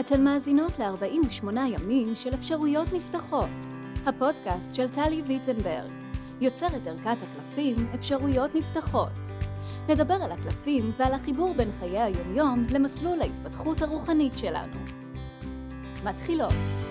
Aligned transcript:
אתן 0.00 0.24
מאזינות 0.24 0.78
ל-48 0.78 1.58
ימים 1.66 2.14
של 2.14 2.34
אפשרויות 2.34 2.92
נפתחות, 2.92 3.48
הפודקאסט 4.06 4.74
של 4.74 4.88
טלי 4.88 5.22
ויטנברג, 5.26 5.90
יוצרת 6.40 6.86
ערכת 6.86 7.16
הקלפים 7.22 7.86
אפשרויות 7.94 8.54
נפתחות. 8.54 9.12
נדבר 9.88 10.14
על 10.14 10.32
הקלפים 10.32 10.92
ועל 10.96 11.14
החיבור 11.14 11.54
בין 11.54 11.72
חיי 11.72 12.00
היומיום 12.00 12.66
למסלול 12.70 13.20
ההתפתחות 13.20 13.82
הרוחנית 13.82 14.38
שלנו. 14.38 14.76
מתחילות. 16.04 16.81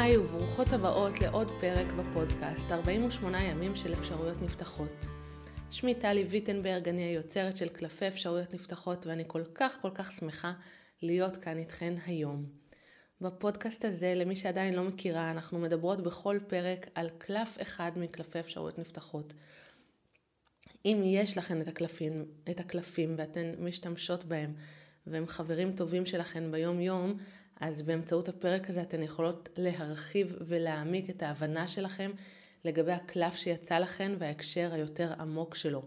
היי 0.00 0.16
וברוכות 0.16 0.72
הבאות 0.72 1.20
לעוד 1.20 1.48
פרק 1.60 1.86
בפודקאסט 1.92 2.72
48 2.72 3.42
ימים 3.42 3.76
של 3.76 3.92
אפשרויות 3.92 4.42
נפתחות. 4.42 5.06
שמי 5.70 5.94
טלי 5.94 6.24
ויטנברג, 6.24 6.88
אני 6.88 7.02
היוצרת 7.02 7.56
של 7.56 7.68
קלפי 7.68 8.08
אפשרויות 8.08 8.54
נפתחות 8.54 9.06
ואני 9.06 9.24
כל 9.26 9.42
כך 9.54 9.78
כל 9.82 9.90
כך 9.94 10.12
שמחה 10.12 10.52
להיות 11.02 11.36
כאן 11.36 11.58
איתכן 11.58 11.94
היום. 12.06 12.46
בפודקאסט 13.20 13.84
הזה, 13.84 14.14
למי 14.16 14.36
שעדיין 14.36 14.74
לא 14.74 14.84
מכירה, 14.84 15.30
אנחנו 15.30 15.58
מדברות 15.58 16.00
בכל 16.00 16.38
פרק 16.46 16.86
על 16.94 17.08
קלף 17.18 17.56
אחד 17.62 17.92
מקלפי 17.96 18.40
אפשרויות 18.40 18.78
נפתחות. 18.78 19.32
אם 20.84 21.02
יש 21.04 21.38
לכן 21.38 21.60
את 21.60 21.68
הקלפים, 21.68 22.24
את 22.50 22.60
הקלפים 22.60 23.14
ואתן 23.18 23.52
משתמשות 23.58 24.24
בהם 24.24 24.54
והם 25.06 25.26
חברים 25.26 25.72
טובים 25.72 26.06
שלכן 26.06 26.50
ביום 26.50 26.80
יום, 26.80 27.16
אז 27.60 27.82
באמצעות 27.82 28.28
הפרק 28.28 28.70
הזה 28.70 28.82
אתן 28.82 29.02
יכולות 29.02 29.48
להרחיב 29.56 30.36
ולהעמיק 30.40 31.10
את 31.10 31.22
ההבנה 31.22 31.68
שלכם 31.68 32.10
לגבי 32.64 32.92
הקלף 32.92 33.36
שיצא 33.36 33.78
לכן 33.78 34.12
וההקשר 34.18 34.70
היותר 34.72 35.12
עמוק 35.20 35.54
שלו. 35.54 35.82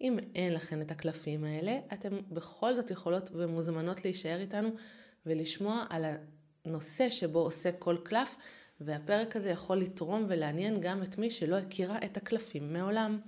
אם 0.00 0.18
אין 0.34 0.54
לכן 0.54 0.82
את 0.82 0.90
הקלפים 0.90 1.44
האלה, 1.44 1.78
אתן 1.92 2.18
בכל 2.30 2.74
זאת 2.74 2.90
יכולות 2.90 3.30
ומוזמנות 3.32 4.04
להישאר 4.04 4.40
איתנו 4.40 4.68
ולשמוע 5.26 5.84
על 5.90 6.04
הנושא 6.64 7.10
שבו 7.10 7.38
עושה 7.38 7.72
כל 7.72 7.96
קלף, 8.02 8.36
והפרק 8.80 9.36
הזה 9.36 9.50
יכול 9.50 9.78
לתרום 9.78 10.24
ולעניין 10.28 10.80
גם 10.80 11.02
את 11.02 11.18
מי 11.18 11.30
שלא 11.30 11.56
הכירה 11.56 11.98
את 12.04 12.16
הקלפים 12.16 12.72
מעולם. 12.72 13.20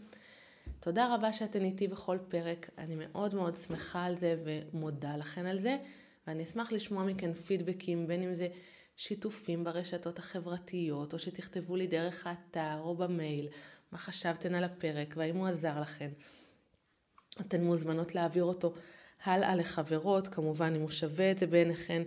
תודה 0.81 1.15
רבה 1.15 1.33
שאתן 1.33 1.65
איתי 1.65 1.89
בכל 1.89 2.19
פרק, 2.29 2.71
אני 2.79 2.95
מאוד 2.99 3.35
מאוד 3.35 3.57
שמחה 3.57 4.05
על 4.05 4.17
זה 4.17 4.37
ומודה 4.45 5.17
לכן 5.17 5.47
על 5.47 5.59
זה. 5.61 5.79
ואני 6.27 6.45
אשמח 6.45 6.73
לשמוע 6.73 7.05
מכן 7.05 7.35
פידבקים, 7.35 8.07
בין 8.07 8.23
אם 8.23 8.35
זה 8.35 8.49
שיתופים 8.97 9.65
ברשתות 9.65 10.19
החברתיות, 10.19 11.13
או 11.13 11.19
שתכתבו 11.19 11.77
לי 11.77 11.87
דרך 11.87 12.27
האתר 12.27 12.79
או 12.81 12.97
במייל, 12.97 13.49
מה 13.93 13.99
חשבתן 13.99 14.55
על 14.55 14.65
הפרק 14.65 15.15
והאם 15.17 15.37
הוא 15.37 15.47
עזר 15.47 15.81
לכן. 15.81 16.11
אתן 17.41 17.65
מוזמנות 17.65 18.15
להעביר 18.15 18.45
אותו 18.45 18.75
הלאה 19.25 19.57
לחברות, 19.57 20.29
כמובן 20.29 20.73
אם 20.77 20.81
הוא 20.81 20.91
שווה 20.91 21.31
את 21.31 21.39
זה 21.39 21.47
בעיניכן 21.47 22.03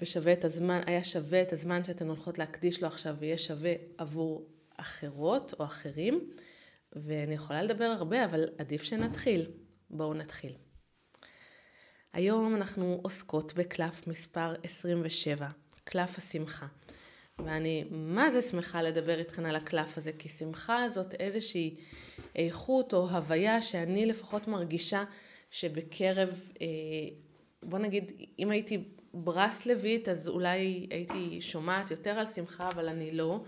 ושווה 0.00 0.32
את 0.32 0.44
הזמן, 0.44 0.80
היה 0.86 1.04
שווה 1.04 1.42
את 1.42 1.52
הזמן 1.52 1.84
שאתן 1.84 2.08
הולכות 2.08 2.38
להקדיש 2.38 2.82
לו 2.82 2.88
עכשיו 2.88 3.16
ויהיה 3.18 3.38
שווה 3.38 3.72
עבור 3.98 4.48
אחרות 4.76 5.54
או 5.60 5.64
אחרים. 5.64 6.30
ואני 6.92 7.34
יכולה 7.34 7.62
לדבר 7.62 7.84
הרבה, 7.84 8.24
אבל 8.24 8.48
עדיף 8.58 8.82
שנתחיל. 8.82 9.50
בואו 9.90 10.14
נתחיל. 10.14 10.67
היום 12.12 12.56
אנחנו 12.56 13.00
עוסקות 13.02 13.54
בקלף 13.54 14.06
מספר 14.06 14.54
27, 14.62 15.48
קלף 15.84 16.18
השמחה. 16.18 16.66
ואני 17.38 17.84
מה 17.90 18.30
זה 18.30 18.42
שמחה 18.42 18.82
לדבר 18.82 19.18
איתכן 19.18 19.46
על 19.46 19.56
הקלף 19.56 19.98
הזה, 19.98 20.12
כי 20.18 20.28
שמחה 20.28 20.88
זאת 20.88 21.14
איזושהי 21.14 21.76
איכות 22.36 22.94
או 22.94 23.08
הוויה 23.10 23.62
שאני 23.62 24.06
לפחות 24.06 24.48
מרגישה 24.48 25.04
שבקרב, 25.50 26.40
אה, 26.60 26.66
בוא 27.62 27.78
נגיד, 27.78 28.12
אם 28.38 28.50
הייתי 28.50 28.84
ברסלבית, 29.14 30.08
אז 30.08 30.28
אולי 30.28 30.86
הייתי 30.90 31.38
שומעת 31.40 31.90
יותר 31.90 32.10
על 32.10 32.26
שמחה, 32.26 32.68
אבל 32.68 32.88
אני 32.88 33.12
לא. 33.12 33.44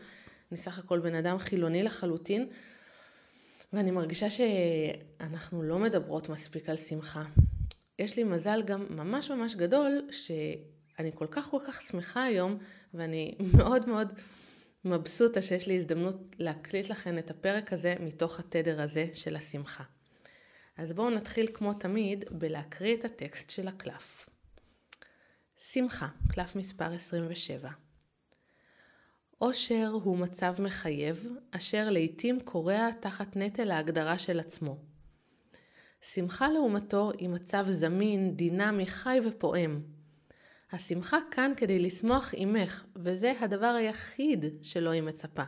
אני 0.53 0.59
סך 0.59 0.79
הכל 0.79 0.99
בן 0.99 1.15
אדם 1.15 1.39
חילוני 1.39 1.83
לחלוטין. 1.83 2.49
ואני 3.73 3.91
מרגישה 3.91 4.27
שאנחנו 4.31 5.63
לא 5.63 5.79
מדברות 5.79 6.29
מספיק 6.29 6.69
על 6.69 6.77
שמחה. 6.77 7.23
יש 8.01 8.17
לי 8.17 8.25
מזל 8.25 8.63
גם 8.63 8.87
ממש 8.91 9.31
ממש 9.31 9.55
גדול, 9.55 10.09
שאני 10.11 11.11
כל 11.15 11.27
כך 11.31 11.47
כל 11.51 11.61
כך 11.67 11.83
שמחה 11.83 12.25
היום, 12.25 12.59
ואני 12.95 13.35
מאוד 13.57 13.89
מאוד 13.89 14.13
מבסוטה 14.85 15.43
שיש 15.43 15.67
לי 15.67 15.77
הזדמנות 15.77 16.17
להקליט 16.39 16.89
לכם 16.89 17.19
את 17.19 17.31
הפרק 17.31 17.73
הזה 17.73 17.95
מתוך 18.01 18.41
התדר 18.41 18.83
הזה 18.83 19.07
של 19.15 19.37
השמחה. 19.37 19.85
אז 20.77 20.93
בואו 20.93 21.11
נתחיל 21.11 21.47
כמו 21.55 21.75
תמיד 21.75 22.25
בלהקריא 22.31 22.97
את 22.97 23.05
הטקסט 23.05 23.51
של 23.51 23.69
הקלף. 23.69 24.29
שמחה, 25.59 26.09
קלף 26.29 26.57
מספר 26.57 26.93
27. 26.93 27.71
עושר 29.39 29.91
הוא 30.03 30.19
מצב 30.19 30.55
מחייב, 30.63 31.27
אשר 31.51 31.91
לעתים 31.91 32.41
קורע 32.41 32.91
תחת 33.01 33.37
נטל 33.37 33.71
ההגדרה 33.71 34.19
של 34.19 34.41
עצמו. 34.41 34.90
שמחה 36.03 36.49
לעומתו 36.49 37.11
היא 37.19 37.29
מצב 37.29 37.65
זמין, 37.69 38.37
דינמי, 38.37 38.87
חי 38.87 39.19
ופועם. 39.25 39.83
השמחה 40.73 41.19
כאן 41.31 41.53
כדי 41.57 41.79
לשמוח 41.79 42.31
עמך, 42.37 42.85
וזה 42.97 43.33
הדבר 43.41 43.67
היחיד 43.67 44.45
שלו 44.63 44.91
היא 44.91 45.03
מצפה. 45.03 45.43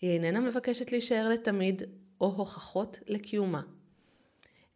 היא 0.00 0.10
איננה 0.10 0.40
מבקשת 0.40 0.92
להישאר 0.92 1.28
לתמיד, 1.28 1.82
או 2.20 2.26
הוכחות 2.26 2.98
לקיומה. 3.06 3.62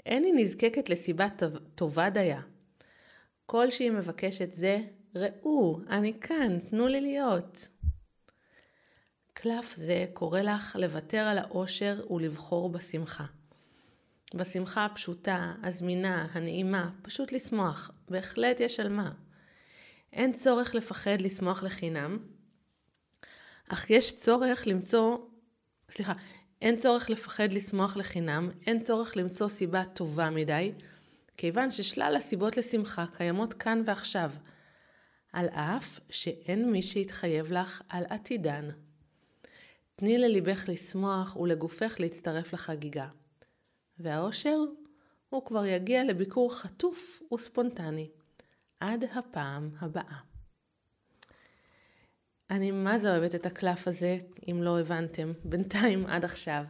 אין 0.07 0.25
היא 0.25 0.35
נזקקת 0.37 0.89
לסיבה 0.89 1.27
טובה 1.75 2.11
דייה. 2.11 2.41
כל 3.47 3.71
שהיא 3.71 3.91
מבקשת 3.91 4.51
זה, 4.51 4.79
ראו, 5.15 5.81
אני 5.89 6.21
כאן, 6.21 6.59
תנו 6.59 6.87
לי 6.87 7.01
להיות. 7.01 7.69
קלף 9.33 9.75
זה 9.75 10.07
קורא 10.13 10.41
לך 10.41 10.77
לוותר 10.81 11.19
על 11.19 11.39
האושר 11.39 12.07
ולבחור 12.11 12.69
בשמחה. 12.69 13.25
בשמחה 14.35 14.85
הפשוטה, 14.85 15.53
הזמינה, 15.63 16.27
הנעימה, 16.33 16.91
פשוט 17.03 17.33
לשמוח. 17.33 17.91
בהחלט 18.09 18.61
יש 18.61 18.81
על 18.81 18.89
מה. 18.89 19.11
אין 20.13 20.33
צורך 20.33 20.75
לפחד 20.75 21.21
לשמוח 21.21 21.63
לחינם, 21.63 22.19
אך 23.69 23.91
יש 23.91 24.19
צורך 24.19 24.67
למצוא, 24.67 25.19
סליחה, 25.91 26.13
אין 26.63 26.77
צורך 26.77 27.11
לפחד 27.11 27.53
לשמוח 27.53 27.97
לחינם, 27.97 28.51
אין 28.67 28.81
צורך 28.81 29.17
למצוא 29.17 29.49
סיבה 29.49 29.85
טובה 29.85 30.31
מדי, 30.31 30.73
כיוון 31.37 31.71
ששלל 31.71 32.15
הסיבות 32.17 32.57
לשמחה 32.57 33.05
קיימות 33.17 33.53
כאן 33.53 33.83
ועכשיו, 33.87 34.33
על 35.33 35.49
אף 35.49 36.01
שאין 36.11 36.73
מי 36.73 36.83
שיתחייב 36.83 37.53
לך 37.53 37.83
על 37.89 38.05
עתידן. 38.09 38.71
תני 39.97 40.19
לליבך 40.19 40.65
לשמוח 40.69 41.37
ולגופך 41.37 41.97
להצטרף 41.99 42.53
לחגיגה. 42.53 43.09
והאושר 43.99 44.59
הוא 45.29 45.45
כבר 45.45 45.67
יגיע 45.67 46.05
לביקור 46.05 46.55
חטוף 46.55 47.23
וספונטני. 47.35 48.11
עד 48.83 49.05
הפעם 49.15 49.71
הבאה. 49.81 50.19
אני 52.51 52.71
מה 52.71 52.99
זה 52.99 53.11
אוהבת 53.11 53.35
את 53.35 53.47
הקלף 53.47 53.89
הזה, 53.89 54.19
אם 54.51 54.63
לא 54.63 54.81
הבנתם, 54.81 55.33
בינתיים 55.45 56.07
עד 56.07 56.25
עכשיו. 56.25 56.65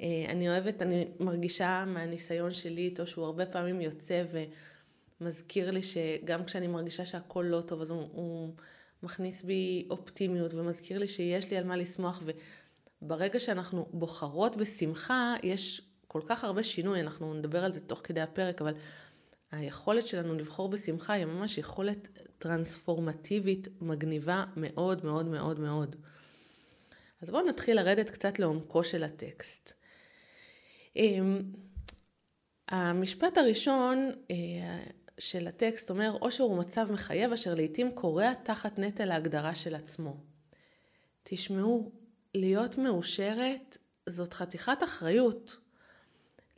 אה, 0.00 0.26
אני 0.28 0.48
אוהבת, 0.48 0.82
אני 0.82 1.08
מרגישה 1.20 1.84
מהניסיון 1.86 2.52
שלי 2.52 2.80
איתו 2.80 3.06
שהוא 3.06 3.24
הרבה 3.24 3.46
פעמים 3.46 3.80
יוצא 3.80 4.24
ומזכיר 5.20 5.70
לי 5.70 5.82
שגם 5.82 6.44
כשאני 6.44 6.66
מרגישה 6.66 7.06
שהכל 7.06 7.44
לא 7.48 7.60
טוב, 7.60 7.80
אז 7.80 7.90
הוא, 7.90 8.08
הוא 8.12 8.54
מכניס 9.02 9.42
בי 9.42 9.86
אופטימיות 9.90 10.54
ומזכיר 10.54 10.98
לי 10.98 11.08
שיש 11.08 11.50
לי 11.50 11.56
על 11.56 11.64
מה 11.64 11.76
לשמוח. 11.76 12.22
וברגע 13.02 13.40
שאנחנו 13.40 13.88
בוחרות 13.92 14.56
בשמחה, 14.56 15.34
יש 15.42 15.87
כל 16.08 16.20
כך 16.26 16.44
הרבה 16.44 16.62
שינוי, 16.62 17.00
אנחנו 17.00 17.34
נדבר 17.34 17.64
על 17.64 17.72
זה 17.72 17.80
תוך 17.80 18.00
כדי 18.04 18.20
הפרק, 18.20 18.62
אבל 18.62 18.74
היכולת 19.52 20.06
שלנו 20.06 20.34
לבחור 20.34 20.68
בשמחה 20.68 21.12
היא 21.12 21.24
ממש 21.24 21.58
יכולת 21.58 22.08
טרנספורמטיבית 22.38 23.68
מגניבה 23.80 24.44
מאוד 24.56 25.04
מאוד 25.04 25.26
מאוד 25.26 25.60
מאוד. 25.60 25.96
אז 27.22 27.30
בואו 27.30 27.48
נתחיל 27.48 27.76
לרדת 27.76 28.10
קצת 28.10 28.38
לעומקו 28.38 28.84
של 28.84 29.04
הטקסט. 29.04 29.72
אמ, 30.96 31.42
המשפט 32.68 33.38
הראשון 33.38 34.10
אה, 34.30 34.84
של 35.18 35.46
הטקסט 35.46 35.90
אומר, 35.90 36.16
עושר 36.20 36.44
הוא 36.44 36.58
מצב 36.58 36.92
מחייב 36.92 37.32
אשר 37.32 37.54
לעתים 37.54 37.94
קורע 37.94 38.34
תחת 38.34 38.78
נטל 38.78 39.10
ההגדרה 39.10 39.54
של 39.54 39.74
עצמו. 39.74 40.16
תשמעו, 41.22 41.92
להיות 42.34 42.78
מאושרת 42.78 43.78
זאת 44.08 44.34
חתיכת 44.34 44.78
אחריות. 44.84 45.56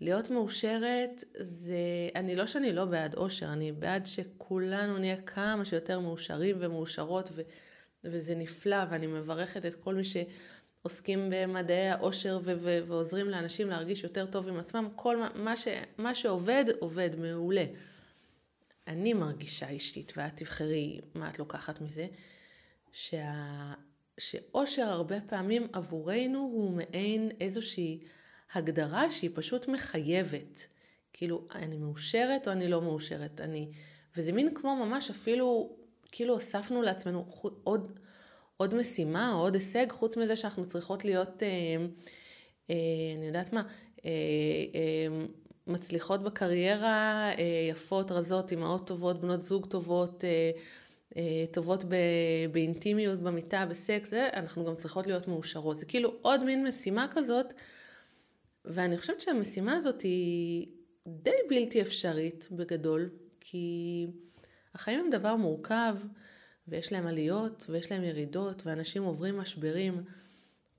להיות 0.01 0.31
מאושרת 0.31 1.25
זה, 1.37 1.77
אני 2.15 2.37
לא 2.37 2.47
שאני 2.47 2.73
לא 2.73 2.85
בעד 2.85 3.15
אושר, 3.15 3.53
אני 3.53 3.73
בעד 3.73 4.07
שכולנו 4.07 4.99
נהיה 4.99 5.17
כמה 5.17 5.65
שיותר 5.65 6.01
מאושרים 6.01 6.57
ומאושרות 6.61 7.31
ו, 7.35 7.43
וזה 8.05 8.35
נפלא 8.35 8.85
ואני 8.91 9.07
מברכת 9.07 9.67
את 9.67 9.75
כל 9.75 9.95
מי 9.95 10.05
עוסקים 10.83 11.31
במדעי 11.31 11.89
העושר 11.89 12.39
ו- 12.43 12.55
ו- 12.61 12.81
ועוזרים 12.87 13.31
לאנשים 13.31 13.69
להרגיש 13.69 14.05
יותר 14.05 14.27
טוב 14.27 14.49
עם 14.49 14.57
עצמם, 14.57 14.89
כל 14.97 15.17
מה, 15.17 15.29
מה, 15.35 15.57
ש- 15.57 15.69
מה 15.99 16.15
שעובד, 16.15 16.65
עובד 16.79 17.11
מעולה. 17.21 17.65
אני 18.87 19.15
מרגישה 19.15 19.69
אישית, 19.69 20.13
ואת 20.17 20.37
תבחרי 20.37 21.01
מה 21.15 21.29
את 21.31 21.39
לוקחת 21.39 21.81
מזה, 21.81 22.07
שה... 22.93 23.73
שאושר 24.21 24.83
הרבה 24.83 25.21
פעמים 25.21 25.67
עבורנו 25.73 26.39
הוא 26.39 26.77
מעין 26.77 27.31
איזושהי 27.41 28.01
הגדרה 28.55 29.11
שהיא 29.11 29.31
פשוט 29.35 29.69
מחייבת. 29.69 30.67
כאילו, 31.13 31.47
אני 31.55 31.77
מאושרת 31.77 32.49
או 32.49 32.53
אני 32.53 32.69
לא 32.69 32.83
מאושרת. 32.83 33.41
אני... 33.41 33.71
וזה 34.17 34.33
מין 34.33 34.55
כמו 34.55 34.77
ממש 34.77 35.11
אפילו, 35.11 35.77
כאילו 36.13 36.35
הוספנו 36.35 36.83
לעצמנו 36.83 37.27
עוד, 37.65 37.99
עוד 38.57 38.75
משימה 38.75 39.33
עוד 39.33 39.55
הישג, 39.55 39.87
חוץ 39.93 40.17
מזה 40.17 40.37
שאנחנו 40.37 40.67
צריכות 40.67 41.05
להיות, 41.05 41.43
אה, 41.43 41.49
אה, 42.71 42.75
אני 43.17 43.27
יודעת 43.27 43.53
מה, 43.53 43.63
אה, 44.05 44.11
אה, 44.75 45.27
מצליחות 45.67 46.23
בקריירה, 46.23 47.31
אה, 47.39 47.69
יפות, 47.71 48.11
רזות, 48.13 48.51
אימהות 48.51 48.87
טובות, 48.87 49.21
בנות 49.21 49.43
זוג 49.43 49.67
טובות, 49.67 50.25
אה, 50.25 50.51
אה, 51.17 51.45
טובות 51.53 51.85
באינטימיות, 52.53 53.21
במיטה, 53.21 53.67
בסקס, 53.67 54.11
זה, 54.11 54.29
אנחנו 54.33 54.65
גם 54.65 54.75
צריכות 54.77 55.07
להיות 55.07 55.29
מאושרות. 55.29 55.79
זה 55.79 55.87
כאילו 55.87 56.13
עוד 56.23 56.45
מין 56.45 56.67
משימה 56.67 57.07
כזאת, 57.11 57.55
ואני 58.65 58.99
חושבת 58.99 59.21
שהמשימה 59.21 59.77
הזאת 59.77 60.03
היא 60.03 60.67
די 61.07 61.31
בלתי 61.49 61.83
אפשרית 61.83 62.49
בגדול, 62.51 63.11
כי 63.41 64.07
החיים 64.75 65.01
הם 65.01 65.11
דבר 65.11 65.37
מורכב, 65.37 65.97
ויש 66.69 66.93
להם 66.93 67.07
עליות, 67.07 67.67
ויש 67.69 67.93
להם 67.93 68.05
ירידות, 68.05 68.63
ואנשים 68.67 69.03
עוברים 69.03 69.39
משברים. 69.39 70.03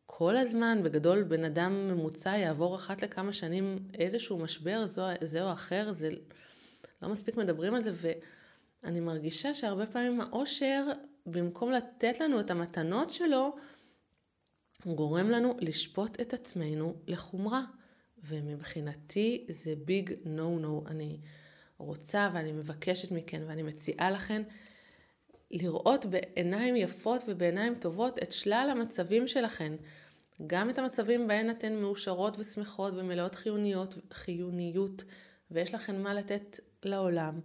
כל 0.05 0.37
הזמן, 0.37 0.83
בגדול, 0.83 1.23
בן 1.23 1.43
אדם 1.43 1.87
ממוצע 1.87 2.37
יעבור 2.37 2.75
אחת 2.75 3.01
לכמה 3.01 3.33
שנים 3.33 3.79
איזשהו 3.93 4.37
משבר, 4.37 4.87
זו, 4.87 5.01
זה 5.21 5.43
או 5.43 5.51
אחר, 5.53 5.93
זה 5.93 6.11
לא 7.01 7.09
מספיק 7.09 7.37
מדברים 7.37 7.75
על 7.75 7.83
זה, 7.83 7.91
ואני 8.83 8.99
מרגישה 8.99 9.53
שהרבה 9.53 9.85
פעמים 9.85 10.21
האושר, 10.21 10.85
במקום 11.25 11.71
לתת 11.71 12.19
לנו 12.19 12.39
את 12.39 12.51
המתנות 12.51 13.09
שלו, 13.09 13.55
גורם 14.85 15.29
לנו 15.29 15.57
לשפוט 15.59 16.21
את 16.21 16.33
עצמנו 16.33 16.95
לחומרה. 17.07 17.61
ומבחינתי 18.23 19.45
זה 19.49 19.73
ביג 19.85 20.13
נו 20.25 20.59
נו. 20.59 20.83
אני 20.87 21.19
רוצה 21.77 22.29
ואני 22.33 22.51
מבקשת 22.51 23.11
מכן 23.11 23.41
ואני 23.47 23.63
מציעה 23.63 24.11
לכן 24.11 24.41
לראות 25.51 26.05
בעיניים 26.05 26.75
יפות 26.75 27.21
ובעיניים 27.27 27.75
טובות 27.75 28.19
את 28.23 28.33
שלל 28.33 28.69
המצבים 28.71 29.27
שלכן. 29.27 29.73
גם 30.47 30.69
את 30.69 30.79
המצבים 30.79 31.27
בהן 31.27 31.49
אתן 31.49 31.75
מאושרות 31.75 32.39
ושמחות 32.39 32.93
ומלאות 32.97 33.35
חיוניות, 33.35 33.95
חיוניות 34.13 35.03
ויש 35.51 35.73
לכן 35.73 36.01
מה 36.01 36.13
לתת 36.13 36.59
לעולם. 36.83 37.39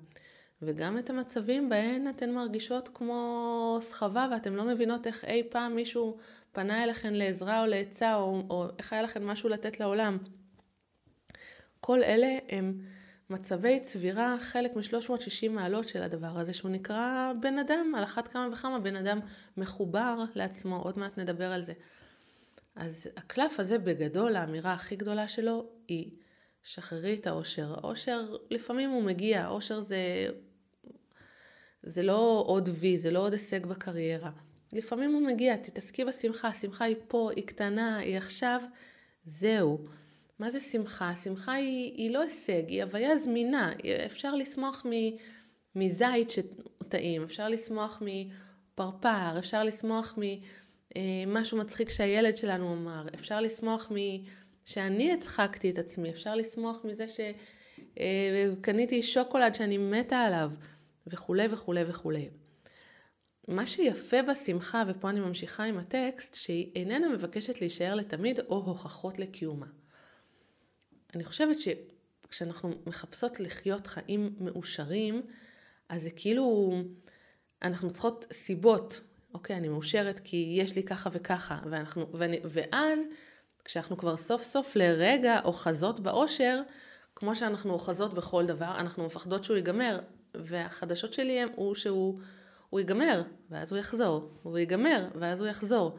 וגם 0.62 0.98
את 0.98 1.10
המצבים 1.10 1.68
בהן 1.68 2.08
אתן 2.08 2.32
מרגישות 2.32 2.90
כמו 2.94 3.78
סחבה 3.80 4.28
ואתן 4.32 4.52
לא 4.52 4.64
מבינות 4.64 5.06
איך 5.06 5.24
אי 5.24 5.42
פעם 5.50 5.74
מישהו 5.76 6.16
פנה 6.56 6.84
אליכן 6.84 7.14
לעזרה 7.14 7.60
או 7.60 7.66
לעצה 7.66 8.14
או, 8.14 8.42
או 8.50 8.66
איך 8.78 8.92
היה 8.92 9.02
לכן 9.02 9.24
משהו 9.24 9.48
לתת 9.48 9.80
לעולם. 9.80 10.18
כל 11.80 12.02
אלה 12.02 12.38
הם 12.48 12.80
מצבי 13.30 13.80
צבירה, 13.80 14.36
חלק 14.38 14.76
מ-360 14.76 15.50
מעלות 15.50 15.88
של 15.88 16.02
הדבר 16.02 16.38
הזה, 16.38 16.52
שהוא 16.52 16.70
נקרא 16.70 17.32
בן 17.40 17.58
אדם, 17.58 17.92
על 17.96 18.04
אחת 18.04 18.28
כמה 18.28 18.48
וכמה 18.52 18.78
בן 18.78 18.96
אדם 18.96 19.20
מחובר 19.56 20.24
לעצמו, 20.34 20.76
עוד 20.76 20.98
מעט 20.98 21.18
נדבר 21.18 21.52
על 21.52 21.62
זה. 21.62 21.72
אז 22.76 23.06
הקלף 23.16 23.60
הזה 23.60 23.78
בגדול, 23.78 24.36
האמירה 24.36 24.72
הכי 24.72 24.96
גדולה 24.96 25.28
שלו 25.28 25.66
היא 25.88 26.10
שחררי 26.62 27.14
את 27.14 27.26
האושר. 27.26 27.74
האושר, 27.74 28.36
לפעמים 28.50 28.90
הוא 28.90 29.02
מגיע, 29.02 29.42
האושר 29.44 29.80
זה, 29.80 30.28
זה 31.82 32.02
לא 32.02 32.44
עוד 32.46 32.68
וי, 32.72 32.98
זה 32.98 33.10
לא 33.10 33.18
עוד 33.18 33.32
הישג 33.32 33.66
בקריירה. 33.66 34.30
לפעמים 34.76 35.14
הוא 35.14 35.22
מגיע, 35.22 35.56
תתעסקי 35.56 36.04
בשמחה, 36.04 36.48
השמחה 36.48 36.84
היא 36.84 36.96
פה, 37.08 37.30
היא 37.36 37.46
קטנה, 37.46 37.98
היא 37.98 38.16
עכשיו, 38.16 38.62
זהו. 39.26 39.78
מה 40.38 40.50
זה 40.50 40.60
שמחה? 40.60 41.14
שמחה 41.24 41.52
היא, 41.52 41.92
היא 41.96 42.10
לא 42.10 42.22
הישג, 42.22 42.68
היא 42.68 42.82
הוויה 42.82 43.16
זמינה. 43.16 43.72
אפשר 44.06 44.34
לשמוח 44.34 44.86
מזית 45.74 46.30
שטעים, 46.30 47.22
אפשר 47.22 47.48
לשמוח 47.48 48.02
מפרפר, 48.02 49.38
אפשר 49.38 49.64
לשמוח 49.64 50.18
ממשהו 50.96 51.58
מצחיק 51.58 51.90
שהילד 51.90 52.36
שלנו 52.36 52.72
אמר, 52.74 53.06
אפשר 53.14 53.40
לשמוח 53.40 53.92
מ... 53.92 53.96
שאני 54.64 55.12
הצחקתי 55.12 55.70
את 55.70 55.78
עצמי, 55.78 56.10
אפשר 56.10 56.34
לשמוח 56.34 56.84
מזה 56.84 57.04
שקניתי 57.96 59.02
שוקולד 59.02 59.54
שאני 59.54 59.78
מתה 59.78 60.18
עליו, 60.18 60.50
וכולי 61.06 61.46
וכולי 61.50 61.82
וכולי. 61.86 62.28
מה 63.48 63.66
שיפה 63.66 64.22
בשמחה, 64.22 64.82
ופה 64.88 65.10
אני 65.10 65.20
ממשיכה 65.20 65.64
עם 65.64 65.78
הטקסט, 65.78 66.34
שהיא 66.34 66.72
איננה 66.74 67.08
מבקשת 67.08 67.60
להישאר 67.60 67.94
לתמיד 67.94 68.40
או 68.40 68.56
הוכחות 68.56 69.18
לקיומה. 69.18 69.66
אני 71.14 71.24
חושבת 71.24 71.56
שכשאנחנו 71.58 72.74
מחפשות 72.86 73.40
לחיות 73.40 73.86
חיים 73.86 74.36
מאושרים, 74.40 75.22
אז 75.88 76.02
זה 76.02 76.10
כאילו, 76.10 76.74
אנחנו 77.62 77.90
צריכות 77.90 78.26
סיבות. 78.32 79.00
אוקיי, 79.34 79.56
אני 79.56 79.68
מאושרת 79.68 80.20
כי 80.24 80.54
יש 80.58 80.74
לי 80.76 80.82
ככה 80.82 81.10
וככה, 81.12 81.58
ואנחנו, 81.70 82.06
ואני, 82.12 82.40
ואז 82.44 83.00
כשאנחנו 83.64 83.96
כבר 83.96 84.16
סוף 84.16 84.42
סוף 84.42 84.76
לרגע 84.76 85.40
אוחזות 85.44 86.00
באושר, 86.00 86.62
כמו 87.14 87.36
שאנחנו 87.36 87.72
אוחזות 87.72 88.14
בכל 88.14 88.46
דבר, 88.46 88.74
אנחנו 88.78 89.06
מפחדות 89.06 89.44
שהוא 89.44 89.56
ייגמר, 89.56 90.00
והחדשות 90.34 91.12
שלי 91.12 91.40
הם 91.40 91.48
הוא 91.56 91.74
שהוא 91.74 92.20
הוא 92.70 92.80
ייגמר, 92.80 93.22
ואז 93.50 93.72
הוא 93.72 93.78
יחזור, 93.78 94.30
הוא 94.42 94.58
ייגמר, 94.58 95.08
ואז 95.14 95.40
הוא 95.40 95.48
יחזור. 95.48 95.98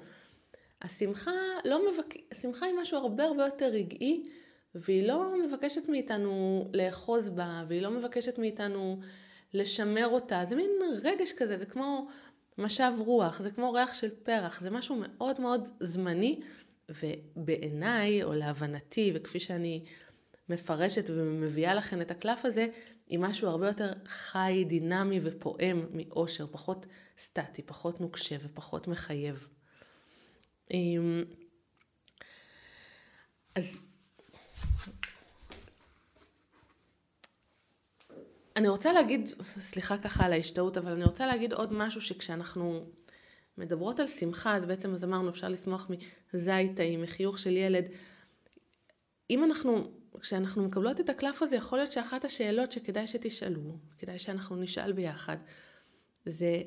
השמחה 0.82 1.32
לא 1.66 1.92
מבק... 1.92 2.16
השמחה 2.32 2.66
היא 2.66 2.76
משהו 2.82 2.98
הרבה 2.98 3.24
הרבה 3.24 3.46
יותר 3.46 3.66
רגעי, 3.66 4.30
והיא 4.76 5.08
לא 5.08 5.34
מבקשת 5.46 5.90
מאיתנו 5.90 6.66
לאחוז 6.74 7.30
בה, 7.30 7.64
והיא 7.68 7.82
לא 7.82 7.92
מבקשת 7.92 8.38
מאיתנו 8.38 9.00
לשמר 9.54 10.08
אותה. 10.08 10.44
זה 10.50 10.56
מין 10.56 10.70
רגש 11.04 11.32
כזה, 11.32 11.58
זה 11.58 11.66
כמו 11.66 12.08
משב 12.58 12.94
רוח, 12.98 13.42
זה 13.42 13.52
כמו 13.52 13.74
ריח 13.74 13.94
של 13.94 14.10
פרח, 14.24 14.62
זה 14.62 14.70
משהו 14.70 14.96
מאוד 14.96 15.42
מאוד 15.42 15.70
זמני, 15.80 16.40
ובעיניי, 16.90 18.24
או 18.24 18.34
להבנתי, 18.34 19.12
וכפי 19.16 19.40
שאני 19.40 19.86
מפרשת 20.50 21.10
ומביאה 21.10 21.74
לכם 21.74 22.02
את 22.02 22.12
הקלף 22.12 22.46
הזה, 22.46 22.68
היא 23.08 23.20
משהו 23.20 23.48
הרבה 23.48 23.68
יותר 23.68 23.94
חי, 24.06 24.66
דינמי 24.68 25.20
ופועם 25.24 25.86
מאושר, 25.92 26.48
פחות 26.52 26.86
סטטי, 27.18 27.62
פחות 27.62 28.02
נוקשה 28.02 28.36
ופחות 28.44 28.88
מחייב. 28.88 29.48
אמ, 30.72 31.24
אז 33.56 33.80
אני 38.56 38.68
רוצה 38.68 38.94
להגיד, 38.94 39.30
סליחה 39.60 39.98
ככה 39.98 40.26
על 40.26 40.34
ההשתאות, 40.34 40.78
אבל 40.78 40.92
אני 40.92 41.04
רוצה 41.04 41.28
להגיד 41.28 41.54
עוד 41.54 41.74
משהו 41.74 42.02
שכשאנחנו 42.02 42.86
מדברות 43.58 44.00
על 44.00 44.08
שמחה, 44.08 44.56
אז 44.56 44.66
בעצם 44.66 44.94
אז 44.94 45.04
אמרנו 45.04 45.30
אפשר 45.30 45.50
לשמוח 45.50 45.90
מזית 46.34 46.76
טעים, 46.76 47.02
מחיוך 47.02 47.40
של 47.40 47.58
ילד. 47.58 47.86
אם 49.30 49.44
אנחנו, 49.44 49.92
כשאנחנו 50.22 50.64
מקבלות 50.64 51.00
את 51.00 51.10
הקלף 51.10 51.42
הזה, 51.42 51.56
יכול 51.56 51.78
להיות 51.78 51.92
שאחת 51.92 52.26
השאלות 52.26 52.72
שכדאי 52.72 53.08
שתשאלו, 53.08 53.78
כדאי 53.98 54.20
שאנחנו 54.20 54.56
נשאל 54.56 54.92
ביחד, 54.92 55.38
זה 56.26 56.62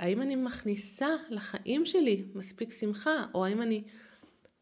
האם 0.00 0.22
אני 0.22 0.36
מכניסה 0.36 1.08
לחיים 1.30 1.86
שלי 1.86 2.24
מספיק 2.34 2.72
שמחה, 2.72 3.26
או 3.34 3.44
האם 3.44 3.62
אני 3.62 3.84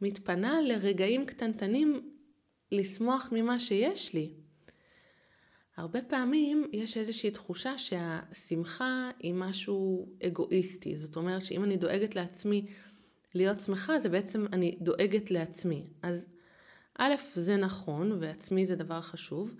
מתפנה 0.01 0.61
לרגעים 0.61 1.27
קטנטנים 1.27 2.11
לשמוח 2.73 3.29
ממה 3.33 3.61
שיש 3.61 4.15
לי. 4.15 4.33
הרבה 5.77 6.03
פעמים 6.03 6.69
יש 6.73 6.97
איזושהי 6.97 7.31
תחושה 7.31 7.79
שהשמחה 7.79 9.11
היא 9.19 9.35
משהו 9.35 10.09
אגואיסטי. 10.27 10.97
זאת 10.97 11.17
אומרת 11.17 11.45
שאם 11.45 11.65
אני 11.65 11.77
דואגת 11.77 12.15
לעצמי 12.15 12.67
להיות 13.35 13.61
שמחה, 13.61 14.01
זה 14.01 14.09
בעצם 14.09 14.47
אני 14.53 14.79
דואגת 14.81 15.31
לעצמי. 15.31 15.87
אז 16.03 16.27
א', 17.03 17.15
זה 17.35 17.57
נכון, 17.57 18.13
ועצמי 18.21 18.67
זה 18.67 18.77
דבר 18.77 19.01
חשוב, 19.01 19.55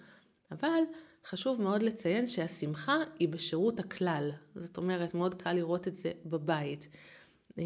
אבל 0.51 0.81
חשוב 1.27 1.63
מאוד 1.63 1.83
לציין 1.83 2.27
שהשמחה 2.27 2.97
היא 3.19 3.29
בשירות 3.29 3.81
הכלל. 3.81 4.31
זאת 4.55 4.77
אומרת, 4.77 5.15
מאוד 5.15 5.43
קל 5.43 5.53
לראות 5.53 5.89
את 5.89 5.97
זה 5.97 6.13
בבית. 6.27 6.89
אה, 7.59 7.65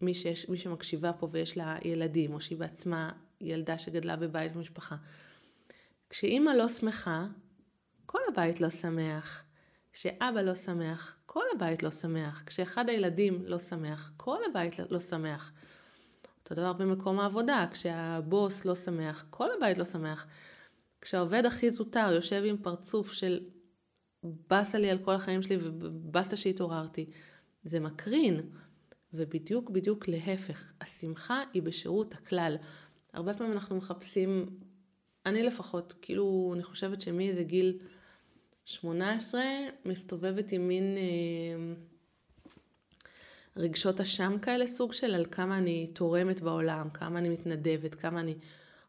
מי, 0.00 0.14
שיש, 0.14 0.48
מי 0.48 0.58
שמקשיבה 0.58 1.12
פה 1.12 1.28
ויש 1.30 1.56
לה 1.56 1.76
ילדים, 1.84 2.34
או 2.34 2.40
שהיא 2.40 2.58
בעצמה 2.58 3.10
ילדה 3.40 3.78
שגדלה 3.78 4.16
בבית 4.16 4.52
במשפחה. 4.52 4.96
כשאימא 6.10 6.50
לא 6.50 6.68
שמחה, 6.68 7.26
כל 8.06 8.20
הבית 8.28 8.60
לא 8.60 8.70
שמח. 8.70 9.42
כשאבא 9.92 10.40
לא 10.40 10.54
שמח, 10.54 11.16
כל 11.26 11.44
הבית 11.56 11.82
לא 11.82 11.90
שמח. 11.90 12.42
כשאחד 12.46 12.88
הילדים 12.88 13.42
לא 13.46 13.58
שמח, 13.58 14.12
כל 14.16 14.38
הבית 14.50 14.74
לא 14.90 15.00
שמח. 15.00 15.52
אותו 16.50 16.60
דבר 16.60 16.72
במקום 16.72 17.20
העבודה, 17.20 17.66
כשהבוס 17.72 18.64
לא 18.64 18.74
שמח, 18.74 19.26
כל 19.30 19.48
הבית 19.56 19.78
לא 19.78 19.84
שמח. 19.84 20.26
כשהעובד 21.00 21.46
הכי 21.46 21.70
זוטר 21.70 22.12
יושב 22.12 22.42
עם 22.46 22.56
פרצוף 22.56 23.12
של 23.12 23.40
באסה 24.22 24.78
לי 24.78 24.90
על 24.90 24.98
כל 24.98 25.14
החיים 25.14 25.42
שלי 25.42 25.56
ובאסה 25.62 26.36
שהתעוררתי, 26.36 27.10
זה 27.64 27.80
מקרין. 27.80 28.40
ובדיוק 29.14 29.70
בדיוק 29.70 30.08
להפך, 30.08 30.72
השמחה 30.80 31.42
היא 31.54 31.62
בשירות 31.62 32.14
הכלל. 32.14 32.56
הרבה 33.12 33.34
פעמים 33.34 33.52
אנחנו 33.52 33.76
מחפשים, 33.76 34.46
אני 35.26 35.42
לפחות, 35.42 35.94
כאילו, 36.02 36.52
אני 36.54 36.62
חושבת 36.62 37.00
שמאיזה 37.00 37.42
גיל 37.42 37.78
18 38.64 39.42
מסתובבת 39.84 40.52
עם 40.52 40.68
מין 40.68 40.96
אה, 40.96 41.74
רגשות 43.58 44.00
אשם 44.00 44.36
כאלה, 44.42 44.66
סוג 44.66 44.92
של 44.92 45.14
על 45.14 45.24
כמה 45.30 45.58
אני 45.58 45.86
תורמת 45.86 46.40
בעולם, 46.40 46.90
כמה 46.90 47.18
אני 47.18 47.28
מתנדבת, 47.28 47.94
כמה 47.94 48.20
אני 48.20 48.34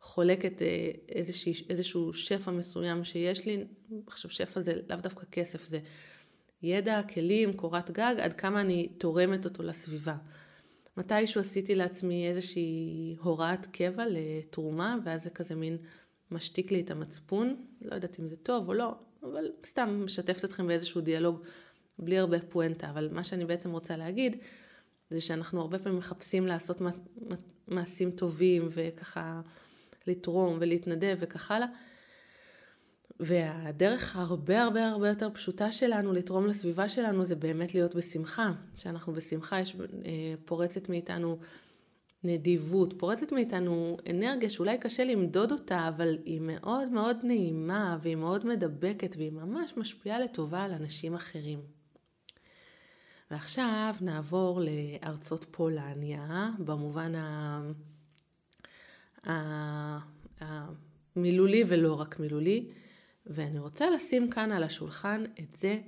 חולקת 0.01 0.61
אה, 0.61 0.91
איזשה, 1.09 1.51
איזשהו 1.69 2.13
שפע 2.13 2.51
מסוים 2.51 3.03
שיש 3.03 3.45
לי. 3.45 3.65
עכשיו 4.07 4.31
שפע 4.31 4.61
זה 4.61 4.73
לאו 4.89 4.97
דווקא 4.97 5.25
כסף, 5.31 5.63
זה 5.63 5.79
ידע, 6.63 7.01
כלים, 7.13 7.53
קורת 7.53 7.91
גג, 7.91 8.15
עד 8.19 8.33
כמה 8.33 8.61
אני 8.61 8.89
תורמת 8.97 9.45
אותו 9.45 9.63
לסביבה. 9.63 10.15
מתישהו 10.97 11.41
עשיתי 11.41 11.75
לעצמי 11.75 12.27
איזושהי 12.27 13.15
הוראת 13.21 13.65
קבע 13.65 14.03
לתרומה, 14.09 14.97
ואז 15.05 15.23
זה 15.23 15.29
כזה 15.29 15.55
מין 15.55 15.77
משתיק 16.31 16.71
לי 16.71 16.81
את 16.81 16.91
המצפון. 16.91 17.55
לא 17.81 17.95
יודעת 17.95 18.19
אם 18.19 18.27
זה 18.27 18.35
טוב 18.35 18.67
או 18.67 18.73
לא, 18.73 18.95
אבל 19.23 19.51
סתם 19.65 20.01
משתפת 20.05 20.45
אתכם 20.45 20.67
באיזשהו 20.67 21.01
דיאלוג 21.01 21.43
בלי 21.99 22.17
הרבה 22.17 22.39
פואנטה. 22.39 22.89
אבל 22.89 23.09
מה 23.11 23.23
שאני 23.23 23.45
בעצם 23.45 23.71
רוצה 23.71 23.97
להגיד, 23.97 24.38
זה 25.09 25.21
שאנחנו 25.21 25.61
הרבה 25.61 25.79
פעמים 25.79 25.97
מחפשים 25.97 26.47
לעשות 26.47 26.81
מעשים 27.67 28.11
טובים 28.11 28.67
וככה 28.71 29.41
לתרום 30.07 30.57
ולהתנדב 30.59 31.17
וכך 31.19 31.51
הלאה. 31.51 31.67
והדרך 33.19 34.15
הרבה 34.15 34.63
הרבה 34.63 34.87
הרבה 34.87 35.09
יותר 35.09 35.29
פשוטה 35.33 35.71
שלנו 35.71 36.13
לתרום 36.13 36.47
לסביבה 36.47 36.89
שלנו 36.89 37.25
זה 37.25 37.35
באמת 37.35 37.73
להיות 37.73 37.95
בשמחה. 37.95 38.51
כשאנחנו 38.75 39.13
בשמחה 39.13 39.59
יש, 39.59 39.75
אה, 39.75 40.33
פורצת 40.45 40.89
מאיתנו 40.89 41.37
נדיבות, 42.23 42.93
פורצת 42.97 43.31
מאיתנו 43.31 43.97
אנרגיה 44.09 44.49
שאולי 44.49 44.77
קשה 44.77 45.03
למדוד 45.03 45.51
אותה, 45.51 45.87
אבל 45.87 46.17
היא 46.25 46.41
מאוד 46.41 46.89
מאוד 46.89 47.17
נעימה 47.23 47.97
והיא 48.01 48.15
מאוד 48.15 48.45
מדבקת 48.45 49.15
והיא 49.17 49.31
ממש 49.31 49.73
משפיעה 49.77 50.19
לטובה 50.19 50.63
על 50.63 50.71
אנשים 50.71 51.15
אחרים. 51.15 51.78
ועכשיו 53.31 53.95
נעבור 54.01 54.62
לארצות 54.62 55.45
פולניה, 55.51 56.50
במובן 56.59 57.15
ה... 57.15 57.62
המילולי 60.39 61.63
ולא 61.67 62.00
רק 62.00 62.19
מילולי. 62.19 62.69
ואני 63.25 63.59
רוצה 63.59 63.89
לשים 63.89 64.29
כאן 64.29 64.51
על 64.51 64.63
השולחן 64.63 65.24
את 65.39 65.55
זה 65.55 65.79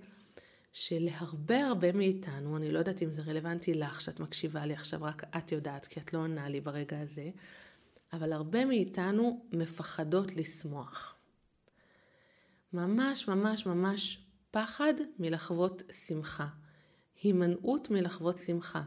שלהרבה 0.74 1.67
הרבה 1.67 1.91
מאיתנו, 1.91 2.57
אני 2.57 2.71
לא 2.71 2.79
יודעת 2.79 3.03
אם 3.03 3.12
זה 3.12 3.21
רלוונטי 3.21 3.74
לך 3.74 4.01
שאת 4.01 4.19
מקשיבה 4.19 4.65
לי 4.65 4.74
עכשיו, 4.74 5.03
רק 5.03 5.24
את 5.38 5.51
יודעת 5.51 5.86
כי 5.86 6.00
את 6.00 6.13
לא 6.13 6.19
עונה 6.19 6.50
לי 6.50 6.62
ברגע 6.62 7.00
הזה, 7.00 7.29
אבל 8.13 8.33
הרבה 8.33 8.65
מאיתנו 8.65 9.45
מפחדות 9.51 10.36
לשמוח. 10.36 11.15
ממש 12.74 13.27
ממש 13.27 13.65
ממש 13.65 14.19
פחד 14.51 14.93
מלחוות 15.19 15.83
שמחה. 16.07 16.48
הימנעות 17.21 17.89
מלחוות 17.89 18.37
שמחה. 18.37 18.81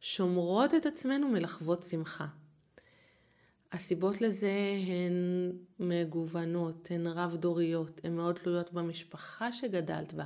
שומרות 0.00 0.74
את 0.74 0.86
עצמנו 0.86 1.28
מלחוות 1.28 1.82
שמחה. 1.82 2.26
הסיבות 3.72 4.20
לזה 4.20 4.52
הן 4.86 5.52
מגוונות, 5.78 6.88
הן 6.90 7.06
רב-דוריות, 7.06 8.00
הן 8.04 8.16
מאוד 8.16 8.34
תלויות 8.34 8.72
במשפחה 8.72 9.52
שגדלת 9.52 10.12
בה. 10.12 10.24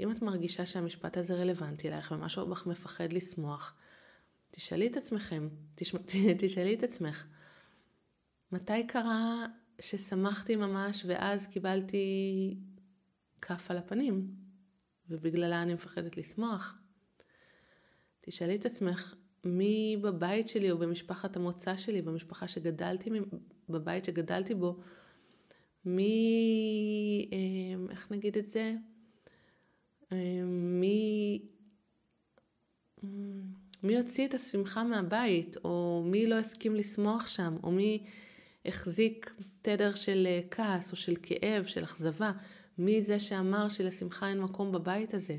אם 0.00 0.10
את 0.10 0.22
מרגישה 0.22 0.66
שהמשפט 0.66 1.16
הזה 1.16 1.34
רלוונטי 1.34 1.90
לך 1.90 2.12
ומשהו 2.12 2.46
בך 2.46 2.66
מפחד 2.66 3.12
לשמוח, 3.12 3.74
תשאלי 4.50 4.86
את 4.86 4.96
עצמכם, 4.96 5.48
תשמע, 5.74 6.00
תשאלי 6.38 6.74
את 6.74 6.82
עצמך, 6.82 7.26
מתי 8.52 8.86
קרה 8.86 9.46
ששמחתי 9.80 10.56
ממש 10.56 11.02
ואז 11.06 11.46
קיבלתי 11.46 12.56
כף 13.40 13.70
על 13.70 13.78
הפנים, 13.78 14.39
ובגללה 15.10 15.62
אני 15.62 15.74
מפחדת 15.74 16.16
לשמוח? 16.16 16.78
תשאלי 18.20 18.56
את 18.56 18.66
עצמך, 18.66 19.14
מי 19.44 19.96
בבית 20.02 20.48
שלי 20.48 20.70
או 20.70 20.78
במשפחת 20.78 21.36
המוצא 21.36 21.76
שלי, 21.76 22.02
במשפחה 22.02 22.48
שגדלתי, 22.48 23.10
בבית 23.68 24.04
שגדלתי 24.04 24.54
בו, 24.54 24.80
מי, 25.84 27.30
אמ, 27.32 27.90
איך 27.90 28.10
נגיד 28.10 28.38
את 28.38 28.46
זה? 28.46 28.74
אמ, 30.12 30.80
מי, 30.80 31.42
אמ, 33.04 33.42
מי 33.82 33.96
הוציא 33.98 34.26
את 34.26 34.34
השמחה 34.34 34.84
מהבית, 34.84 35.56
או 35.64 36.02
מי 36.06 36.26
לא 36.26 36.34
הסכים 36.34 36.74
לשמוח 36.74 37.26
שם, 37.26 37.56
או 37.62 37.70
מי 37.70 38.04
החזיק 38.64 39.34
תדר 39.62 39.94
של 39.94 40.26
אה, 40.26 40.40
כעס 40.50 40.92
או 40.92 40.96
של 40.96 41.14
כאב, 41.22 41.64
של 41.64 41.84
אכזבה, 41.84 42.32
מי 42.80 43.02
זה 43.02 43.20
שאמר 43.20 43.68
שלשמחה 43.68 44.28
אין 44.28 44.40
מקום 44.40 44.72
בבית 44.72 45.14
הזה? 45.14 45.36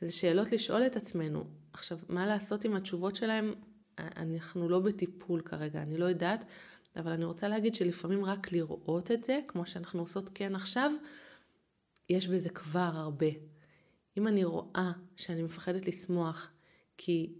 זה 0.00 0.12
שאלות 0.12 0.52
לשאול 0.52 0.86
את 0.86 0.96
עצמנו. 0.96 1.44
עכשיו, 1.72 1.98
מה 2.08 2.26
לעשות 2.26 2.64
עם 2.64 2.76
התשובות 2.76 3.16
שלהם? 3.16 3.52
אנחנו 3.98 4.68
לא 4.68 4.80
בטיפול 4.80 5.40
כרגע, 5.40 5.82
אני 5.82 5.98
לא 5.98 6.04
יודעת, 6.04 6.44
אבל 6.96 7.12
אני 7.12 7.24
רוצה 7.24 7.48
להגיד 7.48 7.74
שלפעמים 7.74 8.24
רק 8.24 8.52
לראות 8.52 9.10
את 9.10 9.24
זה, 9.24 9.40
כמו 9.48 9.66
שאנחנו 9.66 10.00
עושות 10.00 10.30
כן 10.34 10.54
עכשיו, 10.54 10.92
יש 12.08 12.28
בזה 12.28 12.48
כבר 12.48 12.90
הרבה. 12.94 13.30
אם 14.18 14.28
אני 14.28 14.44
רואה 14.44 14.92
שאני 15.16 15.42
מפחדת 15.42 15.88
לשמוח 15.88 16.50
כי 16.96 17.32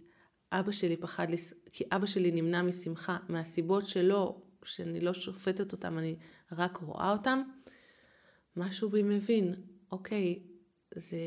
אבא 0.51 0.71
שלי 0.71 0.97
פחד. 0.97 1.27
כי 1.71 1.83
אבא 1.91 2.05
שלי 2.05 2.31
נמנע 2.31 2.61
משמחה 2.61 3.17
מהסיבות 3.29 3.87
שלו, 3.87 4.41
שאני 4.63 5.01
לא 5.01 5.13
שופטת 5.13 5.71
אותם, 5.71 5.97
אני 5.97 6.15
רק 6.51 6.77
רואה 6.77 7.11
אותם, 7.11 7.41
משהו 8.57 8.89
בי 8.89 9.03
מבין, 9.03 9.55
אוקיי, 9.91 10.39
זה 10.95 11.17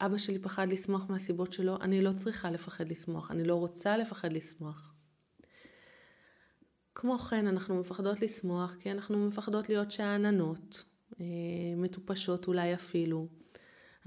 אבא 0.00 0.18
שלי 0.18 0.38
פחד 0.38 0.68
לשמוח 0.68 1.10
מהסיבות 1.10 1.52
שלו, 1.52 1.76
אני 1.80 2.02
לא 2.02 2.12
צריכה 2.12 2.50
לפחד 2.50 2.88
לשמוח, 2.88 3.30
אני 3.30 3.44
לא 3.44 3.54
רוצה 3.54 3.96
לפחד 3.96 4.32
לשמוח. 4.32 4.92
כמו 6.94 7.18
כן, 7.18 7.46
אנחנו 7.46 7.80
מפחדות 7.80 8.20
לשמוח 8.20 8.74
כי 8.80 8.90
אנחנו 8.90 9.26
מפחדות 9.26 9.68
להיות 9.68 9.92
שאננות, 9.92 10.84
אה, 11.20 11.24
מטופשות 11.76 12.48
אולי 12.48 12.74
אפילו. 12.74 13.26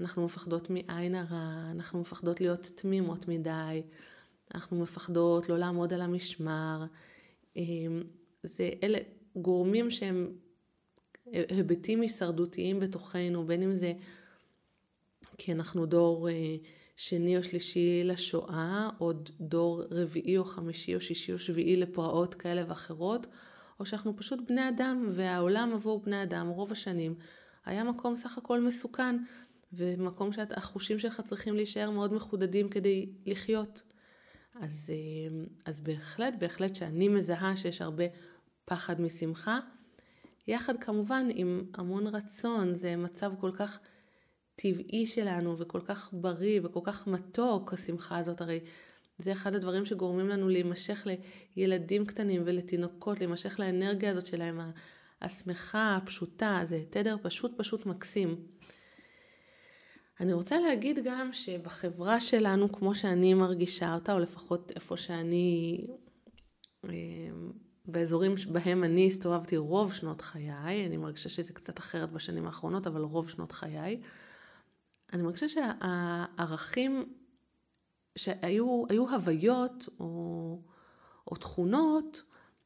אנחנו 0.00 0.24
מפחדות 0.24 0.70
מעין 0.70 1.14
הרע, 1.14 1.70
אנחנו 1.70 2.00
מפחדות 2.00 2.40
להיות 2.40 2.70
תמימות 2.74 3.28
מדי, 3.28 3.82
אנחנו 4.54 4.80
מפחדות 4.80 5.48
לא 5.48 5.58
לעמוד 5.58 5.92
על 5.92 6.00
המשמר. 6.00 6.84
אה, 7.56 7.62
זה 8.42 8.70
אלה 8.82 8.98
גורמים 9.36 9.90
שהם 9.90 10.32
היבטים 11.48 12.00
הישרדותיים 12.00 12.80
בתוכנו, 12.80 13.44
בין 13.44 13.62
אם 13.62 13.76
זה 13.76 13.92
כי 15.38 15.52
אנחנו 15.52 15.86
דור 15.86 16.28
אה, 16.28 16.56
שני 16.96 17.36
או 17.36 17.42
שלישי 17.42 18.04
לשואה, 18.04 18.88
או 19.00 19.12
דור 19.40 19.82
רביעי 19.90 20.38
או 20.38 20.44
חמישי 20.44 20.94
או 20.94 21.00
שישי 21.00 21.32
או 21.32 21.38
שביעי 21.38 21.76
לפרעות 21.76 22.34
כאלה 22.34 22.64
ואחרות, 22.68 23.26
או 23.80 23.86
שאנחנו 23.86 24.16
פשוט 24.16 24.40
בני 24.48 24.68
אדם, 24.68 25.08
והעולם 25.10 25.72
עבור 25.74 26.00
בני 26.00 26.22
אדם 26.22 26.48
רוב 26.48 26.72
השנים 26.72 27.14
היה 27.64 27.84
מקום 27.84 28.16
סך 28.16 28.38
הכל 28.38 28.60
מסוכן, 28.60 29.16
ומקום 29.72 30.32
שהחושים 30.32 30.98
שלך 30.98 31.20
צריכים 31.20 31.56
להישאר 31.56 31.90
מאוד 31.90 32.12
מחודדים 32.12 32.68
כדי 32.68 33.08
לחיות. 33.26 33.82
אז, 34.60 34.90
אה, 34.90 35.44
אז 35.64 35.80
בהחלט, 35.80 36.34
בהחלט 36.38 36.74
שאני 36.74 37.08
מזהה 37.08 37.56
שיש 37.56 37.82
הרבה 37.82 38.04
פחד 38.64 39.00
משמחה, 39.00 39.60
יחד 40.48 40.76
כמובן 40.76 41.28
עם 41.34 41.64
המון 41.74 42.06
רצון, 42.06 42.74
זה 42.74 42.96
מצב 42.96 43.32
כל 43.40 43.50
כך 43.54 43.80
טבעי 44.56 45.06
שלנו 45.06 45.58
וכל 45.58 45.80
כך 45.80 46.08
בריא 46.12 46.60
וכל 46.64 46.80
כך 46.84 47.06
מתוק 47.06 47.72
השמחה 47.72 48.18
הזאת, 48.18 48.40
הרי 48.40 48.60
זה 49.18 49.32
אחד 49.32 49.54
הדברים 49.54 49.86
שגורמים 49.86 50.28
לנו 50.28 50.48
להימשך 50.48 51.06
לילדים 51.56 52.06
קטנים 52.06 52.42
ולתינוקות, 52.44 53.18
להימשך 53.18 53.60
לאנרגיה 53.60 54.10
הזאת 54.10 54.26
שלהם, 54.26 54.60
השמחה, 55.22 55.96
הפשוטה, 55.96 56.62
זה 56.68 56.82
תדר 56.90 57.16
פשוט 57.22 57.52
פשוט 57.56 57.86
מקסים. 57.86 58.46
אני 60.20 60.32
רוצה 60.32 60.60
להגיד 60.60 60.98
גם 61.04 61.32
שבחברה 61.32 62.20
שלנו, 62.20 62.72
כמו 62.72 62.94
שאני 62.94 63.34
מרגישה 63.34 63.94
אותה, 63.94 64.12
או 64.12 64.18
לפחות 64.18 64.72
איפה 64.74 64.96
שאני, 64.96 65.80
אה, 66.84 66.90
באזורים 67.86 68.34
בהם 68.52 68.84
אני 68.84 69.06
הסתובבתי 69.06 69.56
רוב 69.56 69.92
שנות 69.92 70.20
חיי, 70.20 70.86
אני 70.86 70.96
מרגישה 70.96 71.28
שזה 71.28 71.52
קצת 71.52 71.78
אחרת 71.78 72.12
בשנים 72.12 72.46
האחרונות, 72.46 72.86
אבל 72.86 73.00
רוב 73.02 73.28
שנות 73.28 73.52
חיי, 73.52 74.00
אני 75.12 75.22
מרגישה 75.22 75.46
שהערכים 75.48 77.12
שהיו 78.18 78.82
היו 78.88 79.10
הוויות 79.10 79.88
או, 80.00 80.58
או 81.30 81.36
תכונות 81.36 82.22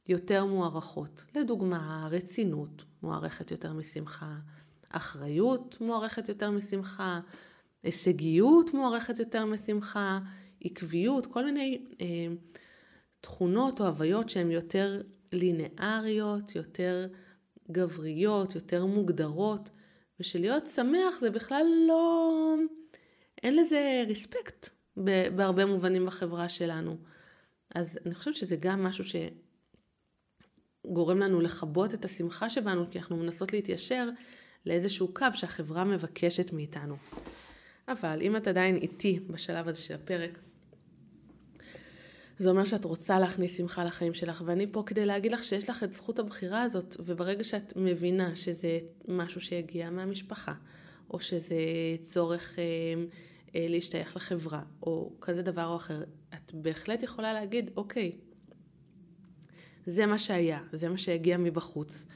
יותר 0.09 0.45
מוערכות. 0.45 1.25
לדוגמה, 1.35 2.09
רצינות 2.11 2.85
מוערכת 3.03 3.51
יותר 3.51 3.73
משמחה, 3.73 4.37
אחריות 4.89 5.77
מוערכת 5.81 6.29
יותר 6.29 6.51
משמחה, 6.51 7.21
הישגיות 7.83 8.75
מוערכת 8.75 9.19
יותר 9.19 9.47
משמחה, 9.47 10.19
עקביות, 10.61 11.27
כל 11.27 11.45
מיני 11.45 11.85
אה, 12.01 12.07
תכונות 13.25 13.81
או 13.81 13.87
הוויות 13.87 14.31
שהן 14.31 14.51
יותר 14.51 15.03
לינאריות, 15.33 16.57
יותר 16.57 17.07
גבריות, 17.71 18.55
יותר 18.55 18.87
מוגדרות, 18.87 19.71
ושלהיות 20.21 20.67
שמח 20.67 21.21
זה 21.21 21.31
בכלל 21.31 21.67
לא... 21.89 22.55
אין 23.43 23.57
לזה 23.57 24.05
ריספקט 24.07 24.69
בהרבה 25.37 25.67
מובנים 25.67 26.07
בחברה 26.07 26.49
שלנו. 26.49 26.97
אז 27.75 27.99
אני 28.07 28.15
חושבת 28.15 28.37
שזה 28.37 28.57
גם 28.57 28.85
משהו 28.85 29.05
שגורם 30.87 31.19
לנו 31.19 31.41
לכבות 31.41 31.95
את 31.95 32.05
השמחה 32.05 32.51
שבנו, 32.51 32.91
כי 32.91 32.99
אנחנו 32.99 33.17
מנסות 33.17 33.53
להתיישר 33.53 34.09
לאיזשהו 34.67 35.15
קו 35.15 35.27
שהחברה 35.35 35.85
מבקשת 35.85 36.53
מאיתנו. 36.53 36.97
אבל 37.89 38.23
אם 38.23 38.37
את 38.37 38.47
עדיין 38.47 38.77
איתי 38.77 39.21
בשלב 39.27 39.69
הזה 39.69 39.81
של 39.81 39.95
הפרק, 39.95 40.39
זה 42.39 42.51
אומר 42.51 42.65
שאת 42.65 42.85
רוצה 42.85 43.19
להכניס 43.19 43.59
שמחה 43.59 43.85
לחיים 43.85 44.15
שלך, 44.15 44.43
ואני 44.47 44.67
פה 44.73 44.83
כדי 44.87 45.07
להגיד 45.07 45.33
לך 45.33 45.45
שיש 45.45 45.71
לך 45.71 45.83
את 45.85 45.95
זכות 45.95 46.19
הבחירה 46.19 46.63
הזאת, 46.63 46.97
וברגע 46.99 47.45
שאת 47.45 47.73
מבינה 47.77 48.37
שזה 48.37 48.79
משהו 49.09 49.41
שיגיע 49.41 49.91
מהמשפחה, 49.91 50.55
או 51.11 51.21
שזה 51.21 51.57
צורך 52.03 52.59
אה, 52.59 52.65
אה, 53.55 53.67
להשתייך 53.69 54.17
לחברה, 54.17 54.63
או 54.83 55.13
כזה 55.21 55.43
דבר 55.43 55.67
או 55.67 55.77
אחר, 55.77 56.03
את 56.35 56.53
בהחלט 56.55 57.03
יכולה 57.03 57.33
להגיד, 57.33 57.71
אוקיי, 57.77 58.13
זה 59.87 60.07
מה 60.07 60.19
שהיה, 60.19 60.61
זה 60.73 60.89
מה 60.89 60.99
שהגיע 60.99 61.39
מבחוץ. 61.39 62.07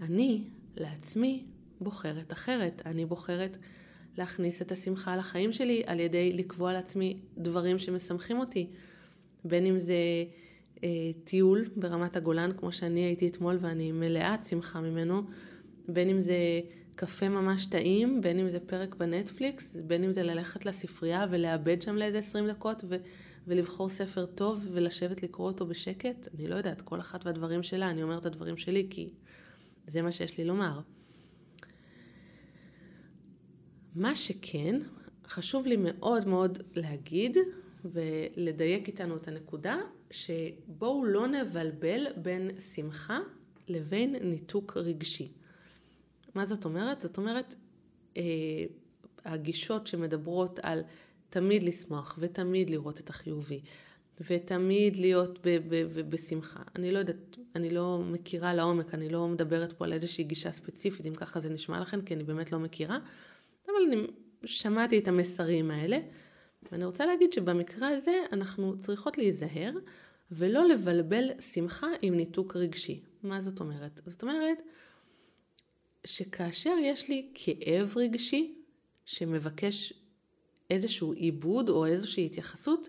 אני, 0.00 0.44
לעצמי, 0.76 1.44
בוחרת 1.80 2.32
אחרת. 2.32 2.82
אני 2.86 3.04
בוחרת 3.04 3.56
להכניס 4.16 4.62
את 4.62 4.72
השמחה 4.72 5.16
לחיים 5.16 5.52
שלי 5.52 5.82
על 5.86 6.00
ידי 6.00 6.32
לקבוע 6.32 6.72
לעצמי 6.72 7.20
דברים 7.38 7.78
שמשמחים 7.78 8.38
אותי. 8.38 8.70
בין 9.44 9.66
אם 9.66 9.78
זה 9.78 9.94
אה, 10.84 11.10
טיול 11.24 11.64
ברמת 11.76 12.16
הגולן, 12.16 12.50
כמו 12.56 12.72
שאני 12.72 13.00
הייתי 13.00 13.28
אתמול 13.28 13.58
ואני 13.60 13.92
מלאת 13.92 14.46
שמחה 14.46 14.80
ממנו, 14.80 15.22
בין 15.88 16.10
אם 16.10 16.20
זה 16.20 16.60
קפה 16.94 17.28
ממש 17.28 17.66
טעים, 17.66 18.20
בין 18.20 18.38
אם 18.38 18.48
זה 18.48 18.60
פרק 18.60 18.94
בנטפליקס, 18.94 19.76
בין 19.86 20.04
אם 20.04 20.12
זה 20.12 20.22
ללכת 20.22 20.66
לספרייה 20.66 21.26
ולאבד 21.30 21.82
שם 21.82 21.96
לאיזה 21.96 22.18
20 22.18 22.48
דקות 22.48 22.84
ו- 22.88 22.96
ולבחור 23.46 23.88
ספר 23.88 24.26
טוב 24.26 24.66
ולשבת 24.72 25.22
לקרוא 25.22 25.46
אותו 25.46 25.66
בשקט. 25.66 26.28
אני 26.34 26.48
לא 26.48 26.54
יודעת, 26.54 26.82
כל 26.82 27.00
אחת 27.00 27.26
והדברים 27.26 27.62
שלה, 27.62 27.90
אני 27.90 28.02
אומרת 28.02 28.20
את 28.20 28.26
הדברים 28.26 28.56
שלי 28.56 28.86
כי 28.90 29.10
זה 29.86 30.02
מה 30.02 30.12
שיש 30.12 30.38
לי 30.38 30.44
לומר. 30.44 30.80
מה 33.94 34.16
שכן, 34.16 34.80
חשוב 35.28 35.66
לי 35.66 35.76
מאוד 35.80 36.28
מאוד 36.28 36.58
להגיד 36.74 37.36
ולדייק 37.84 38.88
איתנו 38.88 39.16
את 39.16 39.28
הנקודה, 39.28 39.76
שבואו 40.10 41.04
לא 41.04 41.26
נבלבל 41.26 42.06
בין 42.16 42.50
שמחה 42.60 43.18
לבין 43.68 44.16
ניתוק 44.20 44.76
רגשי. 44.76 45.28
מה 46.34 46.46
זאת 46.46 46.64
אומרת? 46.64 47.00
זאת 47.00 47.18
אומרת, 47.18 47.54
אה, 48.16 48.22
הגישות 49.24 49.86
שמדברות 49.86 50.58
על 50.62 50.82
תמיד 51.30 51.62
לשמוח 51.62 52.18
ותמיד 52.20 52.70
לראות 52.70 53.00
את 53.00 53.10
החיובי 53.10 53.60
ותמיד 54.20 54.96
להיות 54.96 55.38
ב- 55.46 55.58
ב- 55.68 55.88
ב- 55.94 56.10
בשמחה. 56.10 56.62
אני 56.76 56.92
לא 56.92 56.98
יודעת, 56.98 57.36
אני 57.56 57.70
לא 57.70 58.02
מכירה 58.06 58.54
לעומק, 58.54 58.94
אני 58.94 59.08
לא 59.08 59.28
מדברת 59.28 59.72
פה 59.72 59.84
על 59.84 59.92
איזושהי 59.92 60.24
גישה 60.24 60.52
ספציפית, 60.52 61.06
אם 61.06 61.14
ככה 61.14 61.40
זה 61.40 61.48
נשמע 61.48 61.80
לכם, 61.80 62.02
כי 62.02 62.14
אני 62.14 62.24
באמת 62.24 62.52
לא 62.52 62.58
מכירה, 62.58 62.98
אבל 63.66 63.74
אני 63.86 64.06
שמעתי 64.44 64.98
את 64.98 65.08
המסרים 65.08 65.70
האלה. 65.70 65.98
ואני 66.72 66.84
רוצה 66.84 67.06
להגיד 67.06 67.32
שבמקרה 67.32 67.88
הזה 67.88 68.22
אנחנו 68.32 68.78
צריכות 68.78 69.18
להיזהר 69.18 69.72
ולא 70.30 70.68
לבלבל 70.68 71.40
שמחה 71.40 71.86
עם 72.02 72.14
ניתוק 72.14 72.56
רגשי. 72.56 73.00
מה 73.22 73.40
זאת 73.40 73.60
אומרת? 73.60 74.00
זאת 74.06 74.22
אומרת 74.22 74.62
שכאשר 76.06 76.74
יש 76.82 77.08
לי 77.08 77.30
כאב 77.34 77.94
רגשי 77.96 78.54
שמבקש 79.06 79.92
איזשהו 80.70 81.12
עיבוד 81.12 81.68
או 81.68 81.86
איזושהי 81.86 82.26
התייחסות, 82.26 82.88